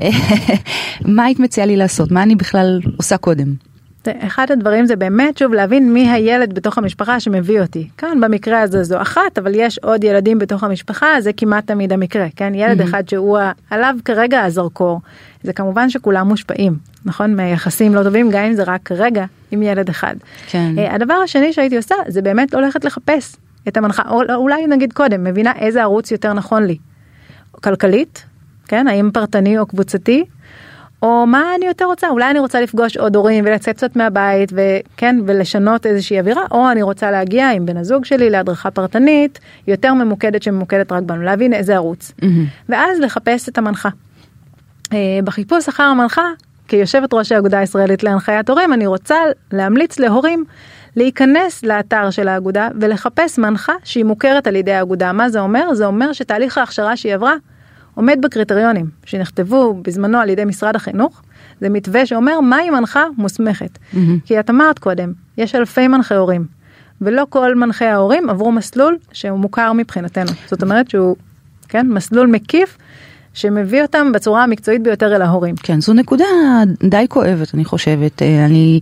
[1.17, 2.11] מה היית מציעה לי לעשות?
[2.11, 3.70] מה אני בכלל עושה קודם?
[4.09, 7.89] אחד הדברים זה באמת שוב להבין מי הילד בתוך המשפחה שמביא אותי.
[7.99, 12.27] כאן במקרה הזה זו אחת אבל יש עוד ילדים בתוך המשפחה זה כמעט תמיד המקרה
[12.37, 13.39] כן ילד אחד שהוא
[13.71, 15.01] עליו כרגע הזרקור
[15.43, 19.89] זה כמובן שכולם מושפעים נכון מיחסים לא טובים גם אם זה רק כרגע עם ילד
[19.89, 20.15] אחד.
[20.47, 20.75] כן.
[20.79, 23.37] אה, הדבר השני שהייתי עושה זה באמת הולכת לחפש
[23.69, 26.77] את המנחה או אולי נגיד קודם מבינה איזה ערוץ יותר נכון לי.
[27.53, 28.25] כלכלית
[28.69, 30.25] כן האם פרטני או קבוצתי
[31.03, 35.17] או מה אני יותר רוצה, אולי אני רוצה לפגוש עוד הורים ולצאת קצת מהבית וכן,
[35.27, 40.43] ולשנות איזושהי אווירה, או אני רוצה להגיע עם בן הזוג שלי להדרכה פרטנית יותר ממוקדת
[40.43, 42.13] שממוקדת רק בנו, להבין איזה ערוץ.
[42.21, 42.27] Mm-hmm.
[42.69, 43.89] ואז לחפש את המנחה.
[44.93, 46.25] אה, בחיפוש אחר המנחה,
[46.69, 49.17] כיושבת ראש האגודה הישראלית להנחיית הורים, אני רוצה
[49.53, 50.45] להמליץ להורים
[50.97, 55.13] להיכנס לאתר של האגודה ולחפש מנחה שהיא מוכרת על ידי האגודה.
[55.13, 55.75] מה זה אומר?
[55.75, 57.35] זה אומר שתהליך ההכשרה שהיא עברה
[57.95, 61.23] עומד בקריטריונים שנכתבו בזמנו על ידי משרד החינוך.
[61.61, 63.79] זה מתווה שאומר מהי מנחה מוסמכת.
[63.79, 63.97] Mm-hmm.
[64.25, 66.47] כי את אמרת קודם, יש אלפי מנחי הורים,
[67.01, 70.31] ולא כל מנחי ההורים עברו מסלול שהוא מוכר מבחינתנו.
[70.47, 71.17] זאת אומרת שהוא,
[71.69, 72.79] כן, מסלול מקיף.
[73.35, 75.55] שמביא אותם בצורה המקצועית ביותר אל ההורים.
[75.63, 76.25] כן, זו נקודה
[76.83, 78.23] די כואבת, אני חושבת.
[78.23, 78.81] אה, אני,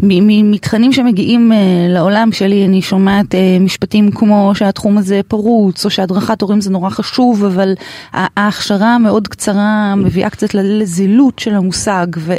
[0.00, 1.56] מתכנים שמגיעים אה,
[1.88, 6.90] לעולם שלי, אני שומעת אה, משפטים כמו שהתחום הזה פרוץ, או שהדרכת הורים זה נורא
[6.90, 7.74] חשוב, אבל
[8.12, 12.06] ההכשרה המאוד קצרה מביאה קצת לזילות של המושג.
[12.16, 12.34] ו,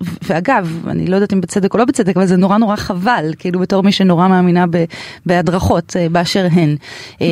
[0.00, 3.60] ואגב, אני לא יודעת אם בצדק או לא בצדק, אבל זה נורא נורא חבל, כאילו
[3.60, 4.64] בתור מי שנורא מאמינה
[5.26, 6.76] בהדרכות באשר הן.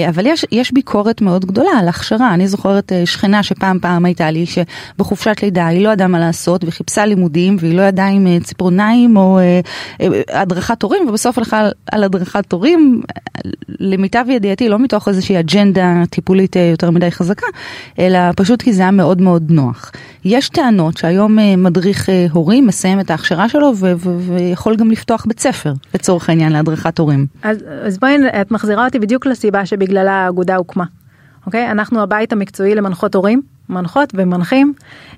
[0.09, 2.35] אבל יש, יש ביקורת מאוד גדולה על הכשרה.
[2.35, 7.07] אני זוכרת שכנה שפעם פעם הייתה לי, שבחופשת לידה היא לא ידעה מה לעשות וחיפשה
[7.07, 9.61] לימודים והיא לא ידעה אם אה, ציפורניים או אה,
[10.01, 13.03] אה, הדרכת הורים ובסוף הלכה על הדרכת הורים,
[13.81, 17.47] למיטב ידיעתי לא מתוך איזושהי אג'נדה טיפולית יותר מדי חזקה,
[17.99, 19.93] אלא פשוט כי זה היה מאוד מאוד נוח.
[20.25, 26.29] יש טענות שהיום מדריך הורים מסיים את ההכשרה שלו ויכול גם לפתוח בית ספר לצורך
[26.29, 27.27] העניין להדרכת הורים.
[27.43, 30.85] אז, אז בואי, את מחזירה אותי בדיוק לסיבה שבגללה האגודה הוקמה.
[31.47, 31.71] אוקיי?
[31.71, 34.73] אנחנו הבית המקצועי למנחות הורים, מנחות ומנחים.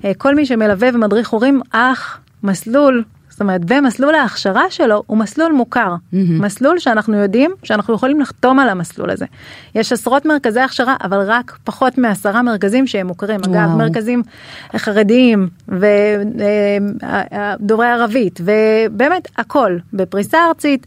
[0.05, 5.53] אה, כל מי שמלווה ומדריך הורים, אך מסלול, זאת אומרת, ומסלול ההכשרה שלו הוא מסלול
[5.53, 5.95] מוכר.
[5.95, 6.17] Mm-hmm.
[6.41, 9.27] מסלול שאנחנו יודעים שאנחנו יכולים לחתום על המסלול הזה.
[9.75, 13.41] יש עשרות מרכזי הכשרה, אבל רק פחות מעשרה מרכזים שהם מוכרים.
[13.47, 13.59] וואו.
[13.59, 14.23] אגב, מרכזים
[14.77, 16.27] חרדיים ודוברי
[17.87, 20.87] אה, אה, ערבית, ובאמת הכל בפריסה ארצית,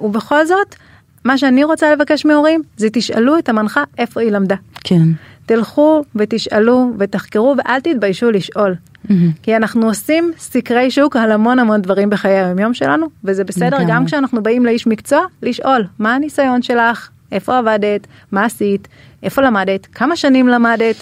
[0.00, 0.74] ובכל זאת,
[1.24, 4.56] מה שאני רוצה לבקש מהורים זה תשאלו את המנחה איפה היא למדה.
[4.84, 5.02] כן.
[5.46, 8.74] תלכו ותשאלו ותחקרו ואל תתביישו לשאול.
[8.74, 9.12] Mm-hmm.
[9.42, 13.88] כי אנחנו עושים סקרי שוק על המון המון דברים בחיי היומיום שלנו וזה בסדר גם,
[13.88, 18.88] גם כשאנחנו באים לאיש מקצוע לשאול מה הניסיון שלך איפה עבדת מה עשית
[19.22, 20.96] איפה למדת כמה שנים למדת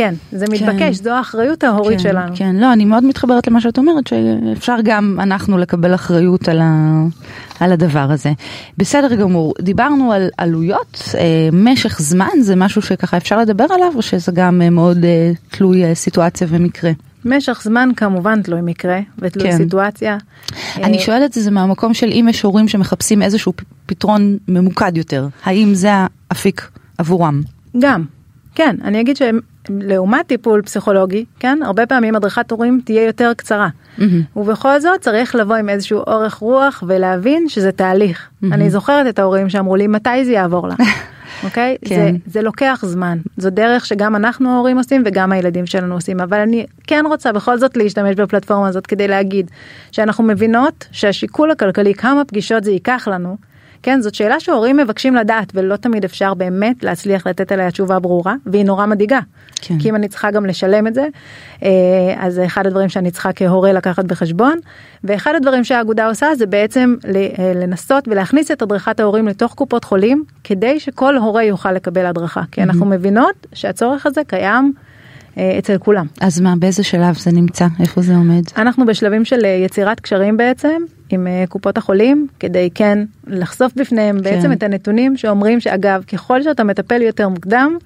[0.00, 0.52] כן, זה כן.
[0.52, 2.32] מתבקש, זו האחריות ההורית כן, שלנו.
[2.36, 7.02] כן, לא, אני מאוד מתחברת למה שאת אומרת, שאפשר גם אנחנו לקבל אחריות על, ה,
[7.60, 8.32] על הדבר הזה.
[8.78, 14.02] בסדר גמור, דיברנו על עלויות, אה, משך זמן זה משהו שככה אפשר לדבר עליו, או
[14.02, 16.90] שזה גם אה, מאוד אה, תלוי אה, סיטואציה ומקרה?
[17.24, 19.56] משך זמן כמובן תלוי מקרה ותלוי כן.
[19.56, 20.18] סיטואציה.
[20.76, 23.52] אני אה, שואלת את זה מהמקום של אם יש הורים שמחפשים איזשהו
[23.86, 25.90] פתרון ממוקד יותר, האם זה
[26.30, 27.42] האפיק עבורם?
[27.78, 28.04] גם,
[28.54, 29.16] כן, אני אגיד
[29.82, 33.68] שלעומת טיפול פסיכולוגי, כן, הרבה פעמים הדרכת הורים תהיה יותר קצרה.
[33.68, 34.02] Mm-hmm.
[34.36, 38.28] ובכל זאת צריך לבוא עם איזשהו אורך רוח ולהבין שזה תהליך.
[38.28, 38.46] Mm-hmm.
[38.52, 40.74] אני זוכרת את ההורים שאמרו לי מתי זה יעבור לה.
[41.44, 41.76] אוקיי?
[41.84, 41.88] okay?
[41.88, 42.16] כן.
[42.24, 43.18] זה, זה לוקח זמן.
[43.36, 46.20] זו דרך שגם אנחנו ההורים עושים וגם הילדים שלנו עושים.
[46.20, 49.50] אבל אני כן רוצה בכל זאת להשתמש בפלטפורמה הזאת כדי להגיד
[49.92, 53.36] שאנחנו מבינות שהשיקול הכלכלי, כמה פגישות זה ייקח לנו,
[53.82, 58.34] כן, זאת שאלה שהורים מבקשים לדעת ולא תמיד אפשר באמת להצליח לתת עליה תשובה ברורה
[58.46, 59.20] והיא נורא מדאיגה.
[59.60, 59.78] כן.
[59.78, 61.08] כי אם אני צריכה גם לשלם את זה,
[61.62, 61.68] אה,
[62.18, 64.58] אז זה אחד הדברים שאני צריכה כהורה לקחת בחשבון.
[65.04, 70.24] ואחד הדברים שהאגודה עושה זה בעצם אה, לנסות ולהכניס את הדרכת ההורים לתוך קופות חולים
[70.44, 72.42] כדי שכל הורה יוכל לקבל הדרכה.
[72.52, 74.72] כי אנחנו מבינות שהצורך הזה קיים.
[75.40, 76.06] אה, אצל כולם.
[76.20, 77.66] אז מה, באיזה שלב זה נמצא?
[77.80, 78.42] איפה זה עומד?
[78.56, 84.22] אנחנו בשלבים של יצירת קשרים בעצם עם קופות החולים, כדי כן לחשוף בפניהם כן.
[84.22, 87.76] בעצם את הנתונים שאומרים שאגב, ככל שאתה מטפל יותר מוקדם,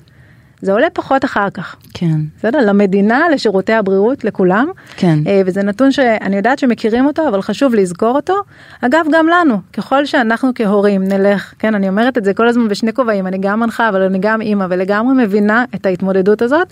[0.64, 1.77] זה עולה פחות אחר כך.
[1.95, 2.21] כן.
[2.38, 2.59] בסדר?
[2.59, 4.67] למדינה, לשירותי הבריאות, לכולם.
[4.97, 5.19] כן.
[5.27, 8.35] אה, וזה נתון שאני יודעת שמכירים אותו, אבל חשוב לזכור אותו.
[8.81, 12.93] אגב, גם לנו, ככל שאנחנו כהורים נלך, כן, אני אומרת את זה כל הזמן בשני
[12.93, 16.69] כובעים, אני גם מנחה, אבל אני גם אימא, ולגמרי מבינה את ההתמודדות הזאת.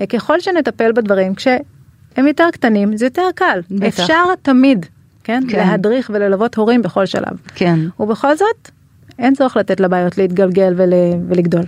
[0.00, 3.60] אה, ככל שנטפל בדברים, כשהם יותר קטנים, זה יותר קל.
[3.70, 4.00] בטח.
[4.00, 4.86] אפשר תמיד,
[5.24, 7.36] כן, כן, להדריך וללוות הורים בכל שלב.
[7.54, 7.78] כן.
[8.00, 8.70] ובכל זאת,
[9.18, 10.92] אין צורך לתת לבעיות להתגלגל ול,
[11.28, 11.62] ולגדול.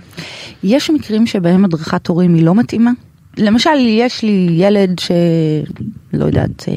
[0.63, 2.91] יש מקרים שבהם הדרכת הורים היא לא מתאימה?
[3.37, 6.73] למשל, יש לי ילד שלא יודעת, אה,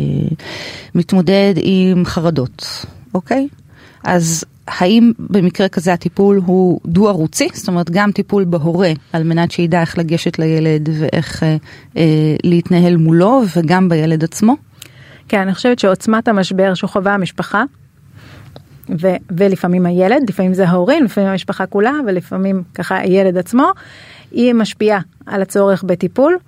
[0.94, 3.48] מתמודד עם חרדות, אוקיי?
[4.04, 7.48] אז האם במקרה כזה הטיפול הוא דו ערוצי?
[7.52, 11.56] זאת אומרת, גם טיפול בהורה על מנת שידע איך לגשת לילד ואיך אה,
[11.96, 14.56] אה, להתנהל מולו, וגם בילד עצמו?
[15.28, 17.64] כן, אני חושבת שעוצמת המשבר שחווה המשפחה
[19.00, 23.70] ו- ולפעמים הילד, לפעמים זה ההורים, לפעמים המשפחה כולה ולפעמים ככה הילד עצמו,
[24.30, 26.38] היא משפיעה על הצורך בטיפול.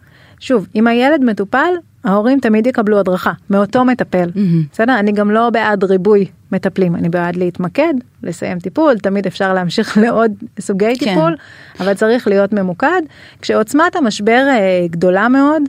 [0.40, 1.72] שוב, אם הילד מטופל,
[2.04, 4.30] ההורים תמיד יקבלו הדרכה מאותו מטפל.
[4.72, 4.98] בסדר?
[4.98, 10.32] אני גם לא בעד ריבוי מטפלים, אני בעד להתמקד, לסיים טיפול, תמיד אפשר להמשיך לעוד
[10.60, 11.06] סוגי כן.
[11.06, 11.36] טיפול,
[11.80, 13.02] אבל צריך להיות ממוקד.
[13.42, 15.62] כשעוצמת המשבר אה, גדולה מאוד,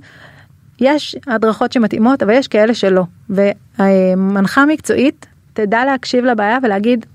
[0.80, 3.04] יש הדרכות שמתאימות, אבל יש כאלה שלא.
[3.30, 7.06] ומנחה מקצועית תדע להקשיב לבעיה ולהגיד,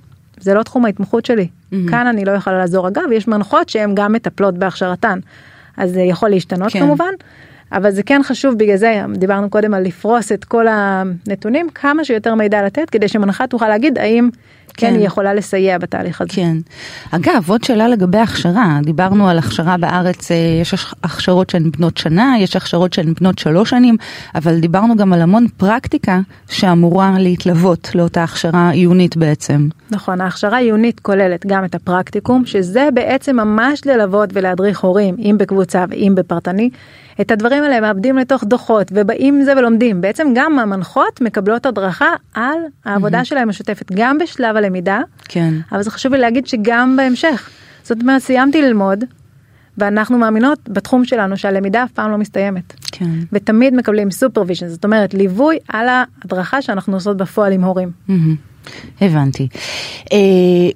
[0.41, 2.89] זה לא תחום ההתמחות שלי, כאן אני לא יכולה לעזור.
[2.89, 5.19] אגב, יש מנחות שהן גם מטפלות בהכשרתן,
[5.77, 6.81] אז זה יכול להשתנות כן.
[6.81, 7.13] כמובן.
[7.73, 12.35] אבל זה כן חשוב בגלל זה דיברנו קודם על לפרוס את כל הנתונים כמה שיותר
[12.35, 14.29] מידע לתת כדי שמנחה תוכל להגיד האם
[14.79, 14.95] כן, כן.
[14.95, 16.31] היא יכולה לסייע בתהליך הזה.
[16.33, 16.57] כן.
[17.11, 18.79] אגב, עוד שאלה לגבי הכשרה.
[18.85, 23.39] דיברנו על הכשרה בארץ, אה, יש הכ- הכשרות שהן בנות שנה, יש הכשרות שהן בנות
[23.39, 23.97] שלוש שנים,
[24.35, 29.69] אבל דיברנו גם על המון פרקטיקה שאמורה להתלוות לאותה הכשרה עיונית בעצם.
[29.91, 35.85] נכון, ההכשרה העיונית כוללת גם את הפרקטיקום, שזה בעצם ממש ללוות ולהדריך הורים, אם בקבוצה
[35.91, 36.71] ואם בפרטני.
[37.21, 40.01] את הדברים האלה מאבדים לתוך דוחות ובאים עם זה ולומדים.
[40.01, 45.55] בעצם גם המנחות מקבלות הדרכה על העבודה שלהם המשותפת, גם בשלב הלמידה, כן.
[45.73, 47.51] אבל זה חשוב לי להגיד שגם בהמשך.
[47.83, 49.05] זאת אומרת, סיימתי ללמוד,
[49.79, 52.75] ואנחנו מאמינות בתחום שלנו שהלמידה אף פעם לא מסתיימת.
[52.93, 53.11] כן.
[53.33, 57.91] ותמיד מקבלים supervision, זאת אומרת ליווי על ההדרכה שאנחנו עושות בפועל עם הורים.
[58.09, 58.37] מהמם.
[59.01, 59.49] הבנתי.
[60.13, 60.19] אה,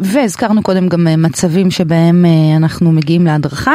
[0.01, 3.75] והזכרנו קודם גם אה, מצבים שבהם אה, אנחנו מגיעים להדרכה.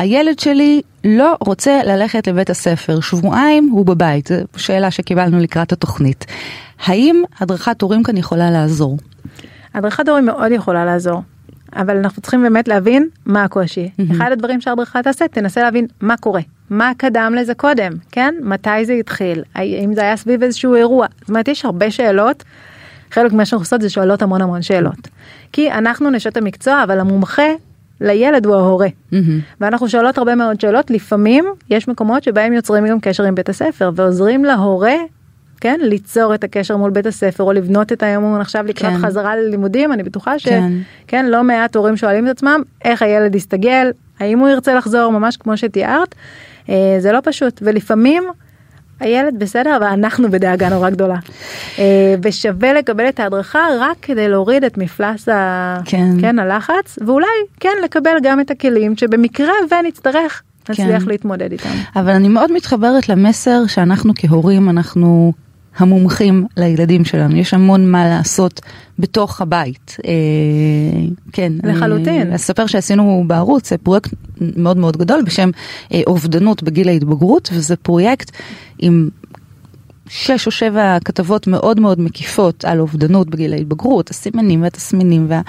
[0.00, 6.26] הילד שלי לא רוצה ללכת לבית הספר, שבועיים הוא בבית, זו שאלה שקיבלנו לקראת התוכנית.
[6.84, 8.98] האם הדרכת הורים כאן יכולה לעזור?
[9.74, 11.22] הדרכת הורים מאוד יכולה לעזור,
[11.76, 13.90] אבל אנחנו צריכים באמת להבין מה הקושי.
[14.10, 18.34] אחד הדברים שההדרכה תעשה, תנסה להבין מה קורה, מה קדם לזה קודם, כן?
[18.42, 21.06] מתי זה התחיל, האם זה היה סביב איזשהו אירוע.
[21.20, 22.44] זאת אומרת, יש הרבה שאלות.
[23.10, 25.08] חלק ממה שאנחנו עושות זה שואלות המון המון שאלות.
[25.52, 27.48] כי אנחנו נשות המקצוע, אבל המומחה
[28.00, 28.88] לילד הוא ההורה.
[29.12, 29.40] מהמם.
[29.60, 33.90] ואנחנו שואלות הרבה מאוד שאלות, לפעמים יש מקומות שבהם יוצרים גם קשר עם בית הספר
[33.94, 34.94] ועוזרים להורה,
[35.60, 38.98] כן, ליצור את הקשר מול בית הספר או לבנות את האמון עכשיו לקראת כן.
[38.98, 40.48] חזרה ללימודים, אני בטוחה ש...
[40.48, 40.72] כן.
[41.06, 45.36] כן, לא מעט הורים שואלים את עצמם איך הילד יסתגל, האם הוא ירצה לחזור, ממש
[45.36, 46.14] כמו שתיארת,
[46.68, 48.24] אה, זה לא פשוט, ולפעמים
[49.00, 51.16] הילד בסדר, אבל אנחנו בדאגה נורא גדולה.
[51.78, 55.76] אה, ושווה לקבל את ההדרכה רק כדי להוריד את מפלס ה...
[55.84, 56.20] כן.
[56.20, 57.26] כן, הלחץ, ואולי
[57.60, 61.08] כן לקבל גם את הכלים שבמקרה ונצטרך, נצליח כן.
[61.08, 61.68] להתמודד איתם.
[61.96, 65.32] אבל אני מאוד מתחברת למסר שאנחנו כהורים, אנחנו
[65.80, 67.36] המומחים לילדים שלנו.
[67.36, 68.60] יש המון מה לעשות
[68.98, 69.96] בתוך הבית.
[70.06, 70.12] אה,
[71.32, 71.52] כן.
[71.62, 72.30] לחלוטין.
[72.30, 74.10] אה, אספר שעשינו בערוץ פרויקט
[74.56, 75.50] מאוד מאוד גדול בשם
[75.92, 78.30] אה, אובדנות בגיל ההתבגרות, וזה פרויקט
[78.78, 79.08] עם
[80.08, 85.40] שש או שבע כתבות מאוד מאוד מקיפות על אובדנות בגיל ההתבגרות, הסימנים והתסמינים, וה...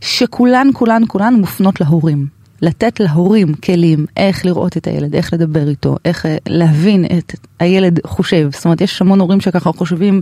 [0.00, 2.39] שכולן כולן כולן מופנות להורים.
[2.62, 8.00] לתת להורים כלים איך לראות את הילד, איך לדבר איתו, איך אה, להבין את הילד
[8.06, 8.48] חושב.
[8.52, 10.20] זאת אומרת, יש המון הורים שככה חושבים,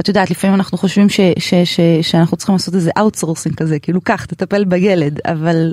[0.00, 4.00] את יודעת, לפעמים אנחנו חושבים ש, ש, ש, שאנחנו צריכים לעשות איזה outsourcing כזה, כאילו
[4.00, 5.72] קח, תטפל בילד, אבל...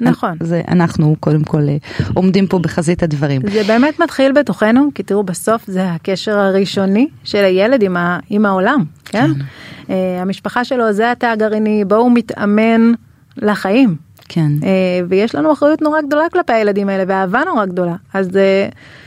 [0.00, 0.36] נכון.
[0.40, 1.76] זה אנחנו קודם כל אה,
[2.14, 3.42] עומדים פה בחזית הדברים.
[3.52, 8.46] זה באמת מתחיל בתוכנו, כי תראו, בסוף זה הקשר הראשוני של הילד עם, ה, עם
[8.46, 9.26] העולם, כן?
[9.34, 9.44] כן.
[9.86, 12.92] Uh, המשפחה שלו זה התא הגרעיני, בו הוא מתאמן
[13.36, 13.96] לחיים.
[14.32, 14.52] כן.
[14.60, 14.64] Uh,
[15.08, 17.94] ויש לנו אחריות נורא גדולה כלפי הילדים האלה, ואהבה נורא גדולה.
[18.14, 18.30] אז uh,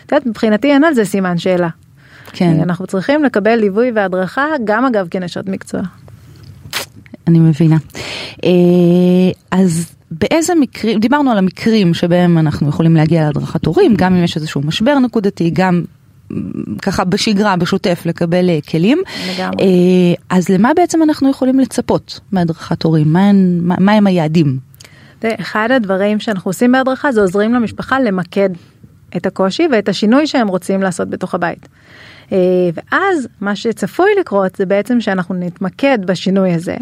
[0.06, 1.70] את יודעת, מבחינתי אין על זה סימן שאלה.
[2.32, 2.56] כן.
[2.60, 5.82] Uh, אנחנו צריכים לקבל ליווי והדרכה, גם אגב כנשות מקצוע.
[7.28, 7.78] אני מבינה.
[8.44, 8.50] אה,
[9.52, 14.36] אז באיזה מקרים, דיברנו על המקרים שבהם אנחנו יכולים להגיע להדרכת הורים, גם אם יש
[14.36, 15.84] איזשהו משבר נקודתי, גם
[16.82, 19.02] ככה בשגרה, בשוטף, לקבל אה, כלים.
[19.36, 19.64] לגמרי.
[19.64, 23.14] אה, אז למה בעצם אנחנו יכולים לצפות מהדרכת הורים?
[23.14, 24.58] מה הם, מה, מה הם היעדים?
[25.40, 28.50] אחד הדברים שאנחנו עושים בהדרכה זה עוזרים למשפחה למקד
[29.18, 31.68] את הקושי ואת השינוי שהם רוצים לעשות בתוך הבית.
[32.32, 32.38] אה,
[32.74, 36.76] ואז מה שצפוי לקרות זה בעצם שאנחנו נתמקד בשינוי הזה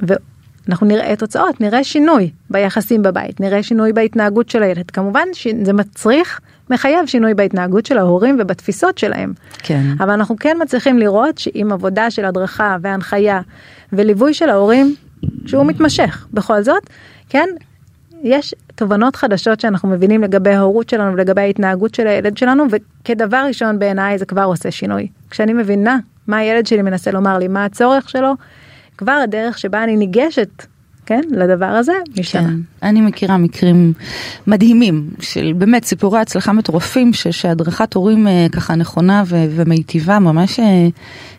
[0.00, 4.90] ואנחנו נראה תוצאות, נראה שינוי ביחסים בבית, נראה שינוי בהתנהגות של הילד.
[4.90, 9.32] כמובן שזה מצריך, מחייב שינוי בהתנהגות של ההורים ובתפיסות שלהם.
[9.58, 9.82] כן.
[9.98, 13.40] אבל אנחנו כן מצליחים לראות שעם עבודה של הדרכה והנחיה
[13.92, 14.94] וליווי של ההורים
[15.46, 16.82] שהוא מתמשך בכל זאת
[17.28, 17.48] כן
[18.26, 23.78] יש תובנות חדשות שאנחנו מבינים לגבי ההורות שלנו ולגבי ההתנהגות של הילד שלנו וכדבר ראשון
[23.78, 28.08] בעיניי זה כבר עושה שינוי כשאני מבינה מה הילד שלי מנסה לומר לי מה הצורך
[28.08, 28.32] שלו
[28.98, 30.66] כבר הדרך שבה אני ניגשת
[31.06, 32.42] כן לדבר הזה משתנה.
[32.48, 32.54] כן.
[32.82, 33.92] אני מכירה מקרים
[34.46, 40.60] מדהימים של באמת סיפורי הצלחה מטורפים ש, שהדרכת הורים אה, ככה נכונה ו, ומיטיבה ממש
[40.60, 40.64] אה,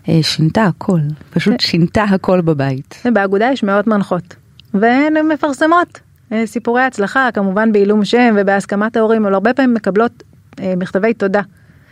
[0.09, 3.03] אה, שינתה הכל, פשוט שינתה הכל בבית.
[3.13, 4.35] באגודה יש מאות מנחות
[4.73, 5.99] והן מפרסמות
[6.45, 10.23] סיפורי הצלחה כמובן בעילום שם ובהסכמת ההורים אבל הרבה פעמים מקבלות
[10.59, 11.41] אה, מכתבי תודה.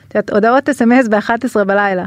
[0.08, 2.06] את יודעת, הודעות אס.אם.אס ב-11 בלילה.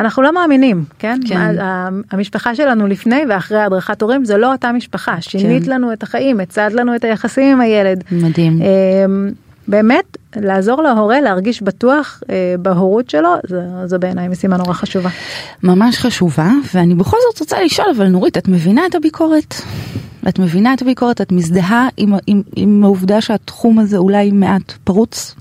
[0.00, 1.18] אנחנו לא מאמינים, כן?
[1.28, 1.56] כן.
[1.56, 5.20] מה- המשפחה שלנו לפני ואחרי הדרכת הורים זה לא אותה משפחה.
[5.20, 5.70] שינית כן.
[5.70, 8.04] לנו את החיים, הצעת לנו את היחסים עם הילד.
[8.12, 8.58] מדהים.
[8.62, 9.30] אמ,
[9.68, 15.10] באמת, לעזור להורה להרגיש בטוח אה, בהורות שלו, זו, זו בעיניי משימה נורא חשובה.
[15.62, 19.54] ממש חשובה, ואני בכל זאת רוצה לשאול, אבל נורית, את מבינה את הביקורת?
[20.28, 21.20] את מבינה את הביקורת?
[21.20, 25.34] את מזדהה עם, עם, עם העובדה שהתחום הזה אולי מעט פרוץ?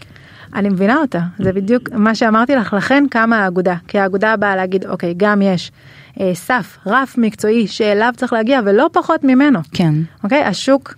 [0.56, 4.86] אני מבינה אותה, זה בדיוק מה שאמרתי לך, לכן קמה האגודה, כי האגודה באה להגיד,
[4.86, 5.72] אוקיי, גם יש
[6.20, 9.94] אה, סף, רף מקצועי שאליו צריך להגיע ולא פחות ממנו, כן.
[10.24, 10.44] אוקיי?
[10.44, 10.94] השוק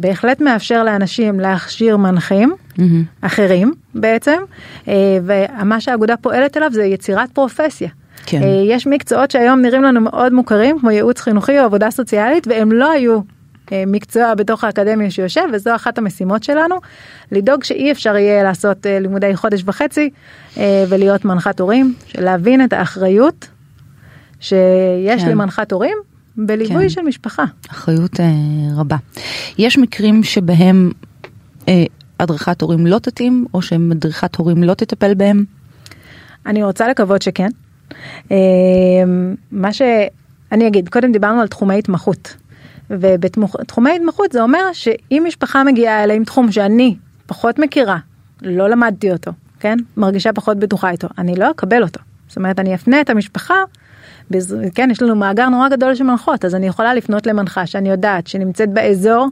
[0.00, 3.04] בהחלט מאפשר לאנשים להכשיר מנחים מהמם.
[3.20, 4.38] אחרים בעצם,
[4.88, 7.88] אה, ומה שהאגודה פועלת אליו זה יצירת פרופסיה.
[8.26, 8.42] כן.
[8.42, 12.72] אה, יש מקצועות שהיום נראים לנו מאוד מוכרים, כמו ייעוץ חינוכי או עבודה סוציאלית, והם
[12.72, 13.20] לא היו
[13.72, 16.76] אה, מקצוע בתוך האקדמיה שיושב, וזו אחת המשימות שלנו,
[17.32, 20.10] לדאוג שאי אפשר יהיה לעשות לימודי חודש וחצי
[20.88, 23.48] ולהיות מנחת הורים, להבין את האחריות
[24.40, 25.30] שיש כן.
[25.30, 25.96] למנחת הורים
[26.36, 26.88] בליווי כן.
[26.88, 27.44] של משפחה.
[27.70, 28.26] אחריות אה,
[28.76, 28.96] רבה.
[29.58, 30.90] יש מקרים שבהם
[31.68, 31.84] אה,
[32.20, 35.44] הדרכת הורים לא תתאים, או שמדריכת הורים לא תטפל בהם?
[36.46, 37.48] אני רוצה לקוות שכן.
[38.30, 38.36] אה,
[39.50, 42.36] מה שאני אגיד, קודם דיברנו על תחומי התמחות.
[42.90, 46.96] ובתחומי התמחות זה אומר שאם משפחה מגיעה אליי עם תחום שאני
[47.26, 47.98] פחות מכירה,
[48.42, 49.76] לא למדתי אותו, כן?
[49.96, 52.00] מרגישה פחות בטוחה איתו, אני לא אקבל אותו.
[52.28, 53.54] זאת אומרת, אני אפנה את המשפחה.
[54.74, 58.26] כן, יש לנו מאגר נורא גדול של מנחות, אז אני יכולה לפנות למנחה שאני יודעת
[58.26, 59.28] שנמצאת באזור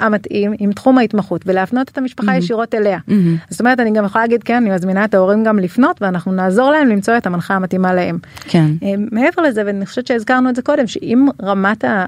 [0.00, 2.98] המתאים עם תחום ההתמחות ולהפנות את המשפחה ישירות אליה.
[3.08, 3.36] מהמם.
[3.50, 6.70] זאת אומרת, אני גם יכולה להגיד, כן, אני מזמינה את ההורים גם לפנות ואנחנו נעזור
[6.70, 8.18] להם למצוא את המנחה המתאימה להם.
[8.44, 8.66] כן.
[8.82, 12.04] אה, מעבר לזה, ואני חושבת שהזכרנו את זה קודם, שאם רמת ה...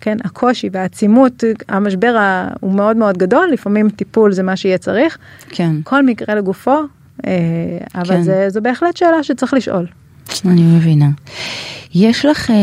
[0.00, 5.18] כן, הקושי והעצימות, המשבר ה- הוא מאוד מאוד גדול, לפעמים טיפול זה מה שיהיה צריך,
[5.48, 5.72] כן.
[5.84, 6.76] כל מקרה לגופו,
[7.26, 7.32] אה,
[7.94, 8.22] אבל כן.
[8.22, 9.86] זה, זו בהחלט שאלה שצריך לשאול.
[10.46, 11.08] אני מבינה.
[11.94, 12.56] יש לך אה,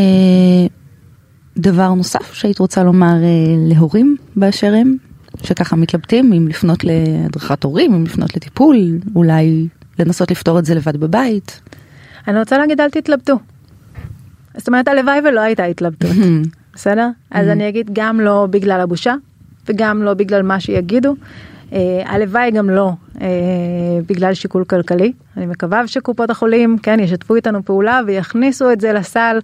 [1.58, 4.98] דבר נוסף שהיית רוצה לומר אה, להורים באשר הם?
[5.44, 8.78] שככה מתלבטים אם לפנות להדרכת הורים, אם לפנות לטיפול,
[9.16, 9.68] אולי
[10.00, 11.62] לנסות לפתור את זה לבד בבית.
[12.28, 13.40] אני רוצה להגיד, אל תתלבטו.
[14.58, 16.12] זאת אומרת, הלוואי ולא הייתה התלבטות,
[16.74, 17.10] בסדר?
[17.32, 19.16] אז אני אגיד גם לא בגלל הבושה,
[19.68, 21.16] וגם לא בגלל מה שיגידו.
[21.74, 23.28] אה, הלוואי גם לא אה,
[24.08, 25.14] בגלל שיקול כלכלי.
[25.38, 29.40] אני מקווה שקופות החולים, כן, ישתפו איתנו פעולה ויכניסו את זה לסל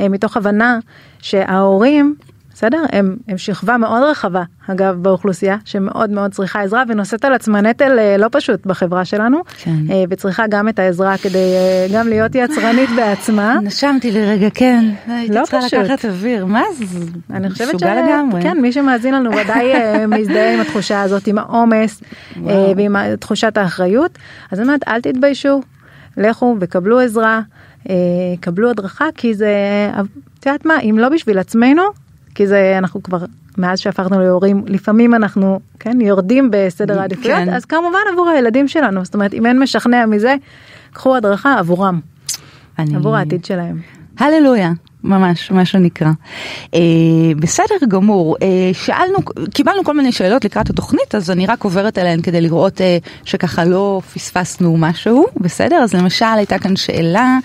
[0.00, 0.78] אה, מתוך הבנה
[1.18, 2.14] שההורים,
[2.60, 2.82] בסדר?
[2.92, 7.98] הם, הם שכבה מאוד רחבה, אגב, באוכלוסייה, שמאוד מאוד צריכה עזרה ונושאת על עצמה נטל
[7.98, 9.76] אה, לא פשוט בחברה שלנו, כן.
[9.90, 13.58] אה, וצריכה גם את העזרה כדי אה, גם להיות יצרנית בעצמה.
[13.62, 14.84] נשמתי לרגע, כן.
[15.06, 15.78] הייתי לא צריכה פשוט.
[15.78, 16.98] לקחת אוויר, מה זה?
[17.30, 18.42] אני חושבת משוגע לגמרי.
[18.42, 19.72] כן, מי שמאזין לנו ודאי
[20.18, 22.02] מזדהה עם התחושה הזאת, עם העומס.
[22.76, 24.18] ועם תחושת האחריות.
[24.50, 25.60] אז אני אומרת, אל תתביישו,
[26.16, 27.40] לכו וקבלו עזרה,
[28.40, 29.54] קבלו הדרכה, כי זה,
[30.38, 31.82] את יודעת מה, אם לא בשביל עצמנו,
[32.34, 33.18] כי זה, אנחנו כבר,
[33.58, 37.54] מאז שהפכנו להורים, לפעמים אנחנו, כן, יורדים בסדר העדיפויות, כן.
[37.54, 40.34] אז כמובן עבור הילדים שלנו, זאת אומרת, אם אין משכנע מזה,
[40.92, 42.00] קחו הדרכה עבורם,
[42.78, 43.78] אני- עבור העתיד שלהם.
[44.18, 44.72] הללויה,
[45.04, 46.10] ממש, מה שנקרא.
[46.74, 46.80] אה,
[47.36, 49.18] בסדר גמור, אה, שאלנו,
[49.54, 53.64] קיבלנו כל מיני שאלות לקראת התוכנית, אז אני רק עוברת עליהן כדי לראות אה, שככה
[53.64, 55.76] לא פספסנו משהו, בסדר?
[55.76, 57.38] אז למשל הייתה כאן שאלה,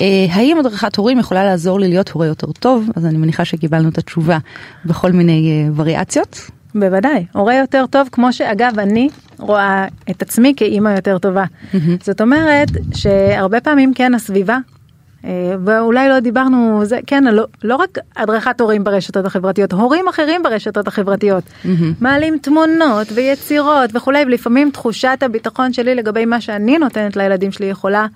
[0.00, 2.90] אה, האם הדרכת הורים יכולה לעזור לי להיות הורה יותר טוב?
[2.96, 4.38] אז אני מניחה שקיבלנו את התשובה
[4.84, 6.50] בכל מיני אה, וריאציות.
[6.74, 11.44] בוודאי, הורה יותר טוב, כמו שאגב אני רואה את עצמי כאימא יותר טובה.
[12.02, 14.58] זאת אומרת שהרבה פעמים כן הסביבה,
[15.64, 20.88] ואולי לא דיברנו, זה כן, לא, לא רק הדרכת הורים ברשתות החברתיות, הורים אחרים ברשתות
[20.88, 21.44] החברתיות,
[22.00, 28.06] מעלים תמונות ויצירות וכולי, ולפעמים תחושת הביטחון שלי לגבי מה שאני נותנת לילדים שלי יכולה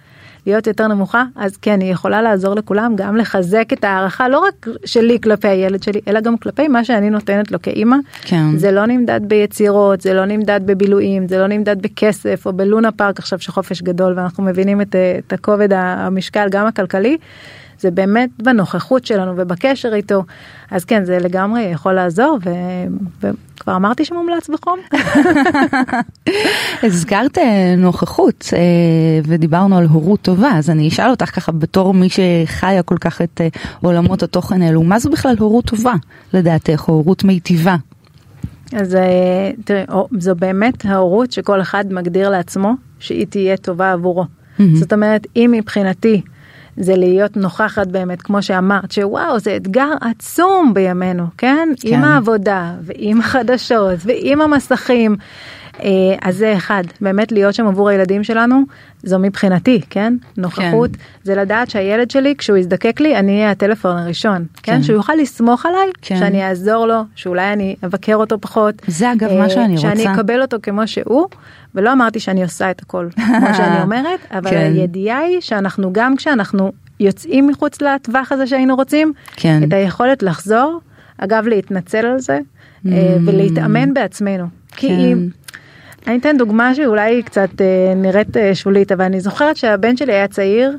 [0.47, 4.67] להיות יותר נמוכה, אז כן, היא יכולה לעזור לכולם גם לחזק את הערכה, לא רק
[4.85, 7.97] שלי כלפי הילד שלי, אלא גם כלפי מה שאני נותנת לו כאימא.
[8.23, 8.57] כן.
[8.57, 13.19] זה לא נמדד ביצירות, זה לא נמדד בבילויים, זה לא נמדד בכסף או בלונה פארק
[13.19, 17.17] עכשיו שחופש גדול ואנחנו מבינים את, אה, את הכובד המשקל גם הכלכלי.
[17.81, 20.25] זה באמת בנוכחות שלנו ובקשר איתו
[20.71, 22.51] אז כן זה לגמרי יכול לעזור ו...
[23.21, 24.79] וכבר אמרתי שמומלץ בחום
[26.83, 28.61] הזכרת אה, נוכחות אה,
[29.25, 33.41] ודיברנו על הורות טובה, אז אני אשאל אותך ככה בתור מי שחיה כל כך את
[33.41, 33.49] אה,
[33.83, 35.95] עולמות התוכן האלו, מה זו בכלל הורות טובה
[36.33, 37.77] לדעתך, או הורות מיטיבה?
[38.73, 38.97] אז
[39.65, 39.85] תראי
[40.19, 44.25] זו באמת ההורות שכל אחד מגדיר לעצמו שהיא תהיה טובה עבורו.
[44.59, 44.77] מהמם.
[44.77, 46.23] זאת אומרת אם מבחינתי
[46.77, 51.95] זה להיות נוכחת באמת כמו שאמרת שוואו זה אתגר עצום בימינו כן, כן.
[51.95, 55.17] עם העבודה ועם החדשות ועם המסכים
[56.23, 58.63] אז זה אחד, באמת להיות שם עבור הילדים שלנו,
[59.03, 60.15] זו מבחינתי, כן?
[60.37, 61.03] נוכחות, כן.
[61.23, 64.73] זה לדעת שהילד שלי, כשהוא יזדקק לי, אני אהיה הטלפון הראשון, כן?
[64.73, 64.83] כן?
[64.83, 66.17] שהוא יוכל לסמוך עליי, כן.
[66.19, 68.75] שאני אעזור לו, שאולי אני אבקר אותו פחות.
[68.87, 69.83] זה אגב מה שאני רוצה.
[69.83, 71.27] שאני אקבל אותו כמו שהוא,
[71.75, 74.57] ולא אמרתי שאני עושה את הכל, כמו שאני אומרת, אבל כן.
[74.57, 79.61] הידיעה היא שאנחנו גם כשאנחנו יוצאים מחוץ לטווח הזה שהיינו רוצים, כן.
[79.69, 80.81] את היכולת לחזור,
[81.19, 82.39] אגב להתנצל על זה,
[82.87, 82.89] mm.
[83.27, 84.47] ולהתאמן בעצמנו.
[84.73, 84.95] כי כן.
[84.95, 85.29] אם...
[86.07, 90.29] אני אתן דוגמה שאולי קצת אה, נראית אה, שולית, אבל אני זוכרת שהבן שלי היה
[90.29, 90.77] צעיר,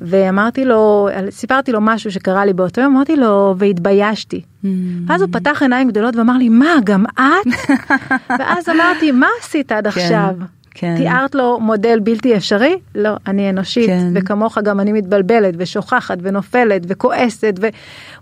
[0.00, 4.40] ואמרתי לו, סיפרתי לו משהו שקרה לי באותו יום, אמרתי לו, והתביישתי.
[4.64, 4.66] Mm.
[5.06, 7.70] ואז הוא פתח עיניים גדולות ואמר לי, מה, גם את?
[8.38, 10.00] ואז אמרתי, מה עשית עד כן.
[10.00, 10.34] עכשיו?
[10.74, 10.94] כן.
[10.96, 12.76] תיארת לו מודל בלתי אפשרי?
[12.94, 14.12] לא, אני אנושית, כן.
[14.14, 17.60] וכמוך גם אני מתבלבלת ושוכחת ונופלת וכועסת,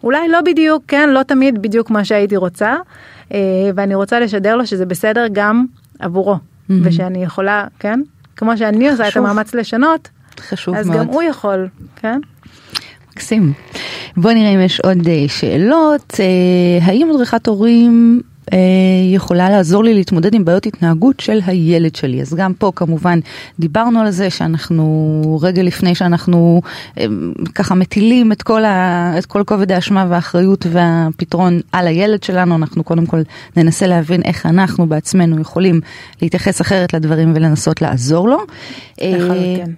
[0.03, 2.77] ואולי לא בדיוק, כן, לא תמיד בדיוק מה שהייתי רוצה,
[3.35, 3.39] אה,
[3.75, 5.65] ואני רוצה לשדר לו שזה בסדר גם
[5.99, 6.73] עבורו, mm-hmm.
[6.83, 8.01] ושאני יכולה, כן,
[8.37, 10.09] כמו שאני עושה את המאמץ לשנות,
[10.41, 10.99] חשוב אז מאוד.
[10.99, 12.21] גם הוא יכול, כן?
[13.13, 13.53] מקסים.
[14.17, 16.15] בוא נראה אם יש עוד אה, שאלות.
[16.21, 18.21] אה, האם מדריכת הורים
[18.53, 18.59] אה,
[19.15, 22.21] יכולה לעזור לי להתמודד עם בעיות התנהגות של הילד שלי.
[22.23, 23.19] אז גם פה כמובן
[23.59, 26.63] דיברנו על זה שאנחנו רגע לפני שאנחנו
[26.99, 27.07] אה,
[27.55, 32.85] ככה מטילים את כל, ה, את כל כובד האשמה והאחריות והפתרון על הילד שלנו, אנחנו
[32.85, 33.21] קודם כל
[33.57, 35.81] ננסה להבין איך אנחנו בעצמנו יכולים
[36.23, 38.39] להתייחס אחרת לדברים ולנסות לעזור לו.
[39.03, 39.75] לחלוטין.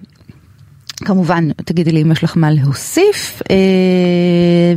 [1.05, 3.57] כמובן, תגידי לי אם יש לך מה להוסיף, אה,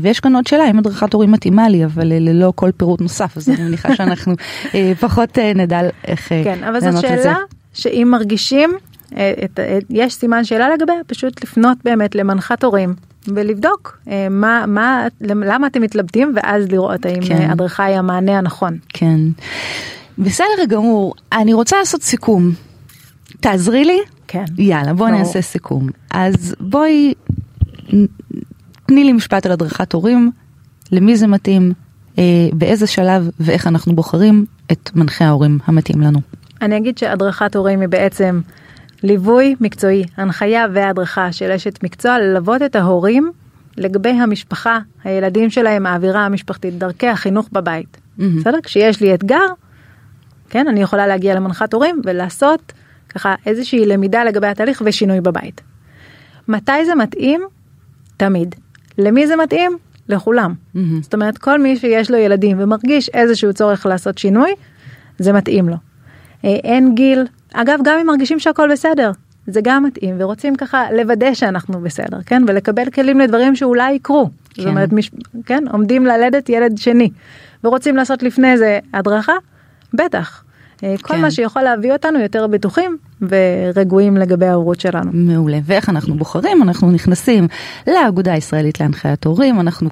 [0.01, 3.37] ויש כאן עוד שאלה, אם הדרכת הורים מתאימה לי, אבל אה, ללא כל פירוט נוסף,
[3.37, 4.33] אז אני מניחה שאנחנו
[4.75, 6.61] אה, פחות נדע איך לענות לזה.
[6.61, 7.35] כן, אבל זאת שאלה
[7.73, 8.73] שאם מרגישים,
[9.89, 12.93] יש סימן שאלה לגביה, פשוט לפנות באמת למנחת הורים.
[13.27, 13.99] ולבדוק
[14.29, 17.49] מה, מה, למה אתם מתלבטים ואז לראות האם כן.
[17.51, 18.77] הדרכה היא המענה הנכון.
[18.89, 19.19] כן.
[20.17, 22.51] בסדר גמור, אני רוצה לעשות סיכום.
[23.43, 24.45] תעזרי לי כן.
[24.57, 25.89] יאללה, בואי נעשה סיכום.
[26.11, 27.13] אז בואי,
[28.85, 30.31] תני לי משפט על הדרכת הורים,
[30.91, 31.73] למי זה מתאים,
[32.17, 32.23] אה,
[32.53, 36.19] באיזה שלב ואיך אנחנו בוחרים את מנחה ההורים המתאים לנו.
[36.61, 38.41] אני אגיד שהדרכת הורים היא בעצם
[39.03, 43.31] ליווי מקצועי, הנחיה והדרכה של אשת מקצוע, ללוות את ההורים
[43.77, 47.97] לגבי המשפחה, הילדים שלהם, האווירה המשפחתית, דרכי החינוך בבית.
[47.97, 48.23] Mm-hmm.
[48.39, 48.57] בסדר?
[48.63, 49.45] כשיש לי אתגר,
[50.49, 52.73] כן, אני יכולה להגיע למנחת הורים ולעשות
[53.15, 55.61] ככה איזושהי למידה לגבי התהליך ושינוי בבית.
[56.47, 57.41] מתי זה מתאים?
[58.17, 58.55] תמיד.
[58.97, 59.77] למי זה מתאים?
[60.09, 60.53] לכולם.
[60.53, 60.79] Mm-hmm.
[61.01, 64.51] זאת אומרת כל מי שיש לו ילדים ומרגיש איזשהו צורך לעשות שינוי,
[65.19, 65.75] זה מתאים לו.
[66.45, 69.11] אה, אין גיל, אגב גם אם מרגישים שהכל בסדר,
[69.47, 72.43] זה גם מתאים ורוצים ככה לוודא שאנחנו בסדר, כן?
[72.47, 74.29] ולקבל כלים לדברים שאולי יקרו.
[74.49, 74.61] כן.
[74.61, 75.11] זאת אומרת, מש...
[75.45, 77.09] כן, עומדים ללדת ילד שני
[77.63, 79.33] ורוצים לעשות לפני זה הדרכה,
[79.93, 80.43] בטח.
[80.83, 81.21] אה, כל כן.
[81.21, 85.11] מה שיכול להביא אותנו יותר בטוחים ורגועים לגבי ההורות שלנו.
[85.13, 85.59] מעולה.
[85.63, 86.63] ואיך אנחנו בוחרים?
[86.63, 87.47] אנחנו נכנסים
[87.87, 89.89] לאגודה הישראלית להנחיית הורים, אנחנו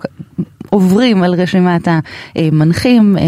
[0.69, 1.87] עוברים על רשימת
[2.35, 3.23] המנחים, אה,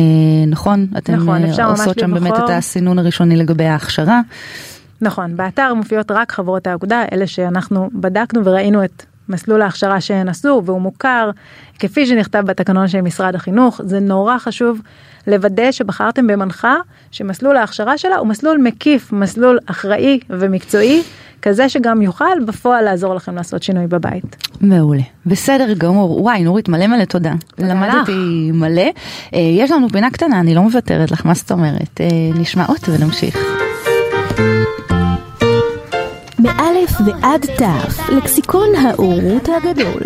[0.47, 0.88] נכון?
[0.97, 2.30] אתם נכון, אה, עושות שם לבחור.
[2.30, 4.22] באמת את הסינון הראשוני לגבי ההכשרה.
[5.01, 9.03] נכון, באתר מופיעות רק חברות האגודה, אלה שאנחנו בדקנו וראינו את
[9.34, 11.29] מסלול ההכשרה שהן עשו והוא מוכר
[11.79, 14.81] כפי שנכתב בתקנון של משרד החינוך זה נורא חשוב
[15.27, 16.75] לוודא שבחרתם במנחה
[17.11, 21.01] שמסלול ההכשרה שלה הוא מסלול מקיף מסלול אחראי ומקצועי
[21.41, 24.36] כזה שגם יוכל בפועל לעזור לכם לעשות שינוי בבית.
[24.61, 28.55] מעולה בסדר גמור וואי נורית מלא מלא תודה, תודה למדתי לך.
[28.55, 28.91] מלא
[29.34, 32.79] אה, יש לנו פינה קטנה אני לא מוותרת לך מה זאת אומרת אה, נשמע עוד
[32.89, 33.38] ונמשיך.
[36.43, 40.01] מאלף ועד תף, לקסיקון האורות הגדול.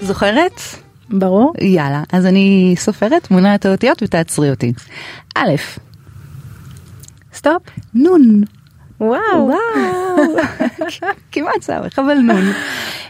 [0.00, 0.60] זוכרת?
[1.10, 1.52] ברור.
[1.60, 4.72] יאללה, אז אני סופרת, מונה את האותיות ותעצרי אותי.
[5.34, 5.50] א',
[7.34, 7.62] סטופ,
[7.94, 8.42] נון.
[9.00, 9.20] וואו.
[9.34, 10.36] וואו.
[11.32, 12.44] כמעט סמך, אבל נון.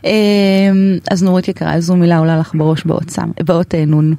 [0.05, 2.85] אמ, אז נורית יקרה, איזו מילה עולה לך בראש
[3.45, 4.15] באות אה, נון?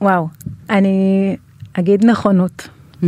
[0.00, 0.28] וואו,
[0.70, 1.36] אני
[1.72, 2.68] אגיד נכונות.
[3.02, 3.06] Mm,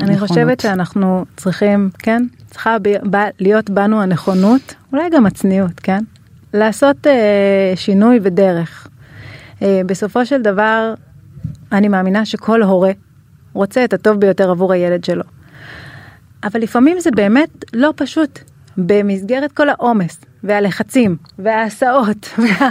[0.00, 2.76] אני חושבת שאנחנו צריכים, כן, צריכה
[3.38, 6.04] להיות בנו הנכונות, אולי גם הצניעות, כן?
[6.54, 8.88] לעשות אה, שינוי ודרך.
[9.62, 10.94] אה, בסופו של דבר,
[11.72, 12.92] אני מאמינה שכל הורה
[13.52, 15.24] רוצה את הטוב ביותר עבור הילד שלו.
[16.44, 18.38] אבל לפעמים זה באמת לא פשוט.
[18.76, 22.70] במסגרת כל העומס והלחצים וההסעות וה,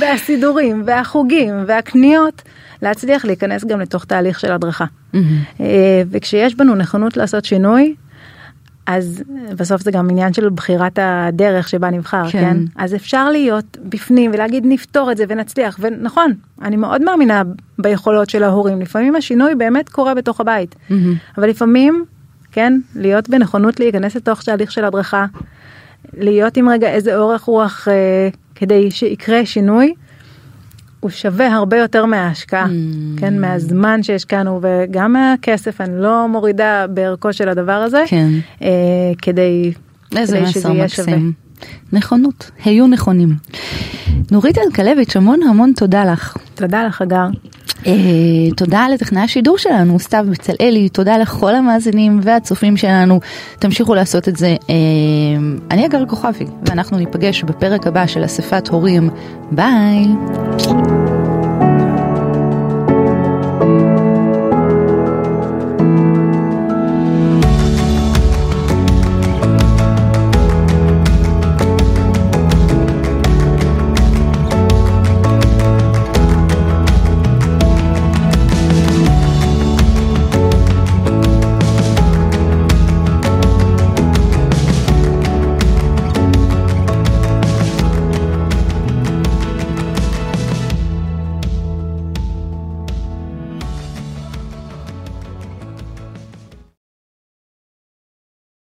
[0.00, 2.42] והסידורים והחוגים והקניות
[2.82, 4.84] להצליח להיכנס גם לתוך תהליך של הדרכה.
[5.14, 5.60] Mm-hmm.
[6.10, 7.94] וכשיש בנו נכונות לעשות שינוי,
[8.86, 9.22] אז
[9.56, 12.40] בסוף זה גם עניין של בחירת הדרך שבה נבחר, כן.
[12.40, 12.56] כן?
[12.76, 17.42] אז אפשר להיות בפנים ולהגיד נפתור את זה ונצליח, ונכון, אני מאוד מאמינה
[17.78, 21.14] ביכולות של ההורים, לפעמים השינוי באמת קורה בתוך הבית, מהמם.
[21.38, 22.04] אבל לפעמים,
[22.52, 25.26] כן, להיות בנכונות להיכנס לתוך תהליך של הדרכה,
[26.16, 29.94] להיות עם רגע איזה אורך רוח אה, כדי שיקרה שינוי,
[31.02, 33.20] הוא שווה הרבה יותר מההשקעה, Mm.
[33.20, 38.28] כן, מהזמן שהשקענו וגם מהכסף, אני לא מורידה בערכו של הדבר הזה, כן.
[38.62, 38.68] אה,
[39.22, 39.72] כדי,
[40.16, 41.06] איזה כדי שזה יהיה שווה.
[41.16, 41.32] מקסים.
[41.92, 43.34] נכונות, היו נכונים.
[44.30, 46.36] נורית אלקלביץ', המון המון תודה לך.
[46.54, 47.26] תודה לך הגר.
[47.86, 53.20] אה, תודה לטכנאי השידור שלנו, סתיו בצלאלי, תודה לכל המאזינים והצופים שלנו,
[53.58, 54.56] תמשיכו לעשות את זה.
[54.70, 54.74] אה,
[55.70, 59.10] אני אגר כוכבי, ואנחנו ניפגש בפרק הבא של אספת הורים.
[59.50, 60.06] ביי.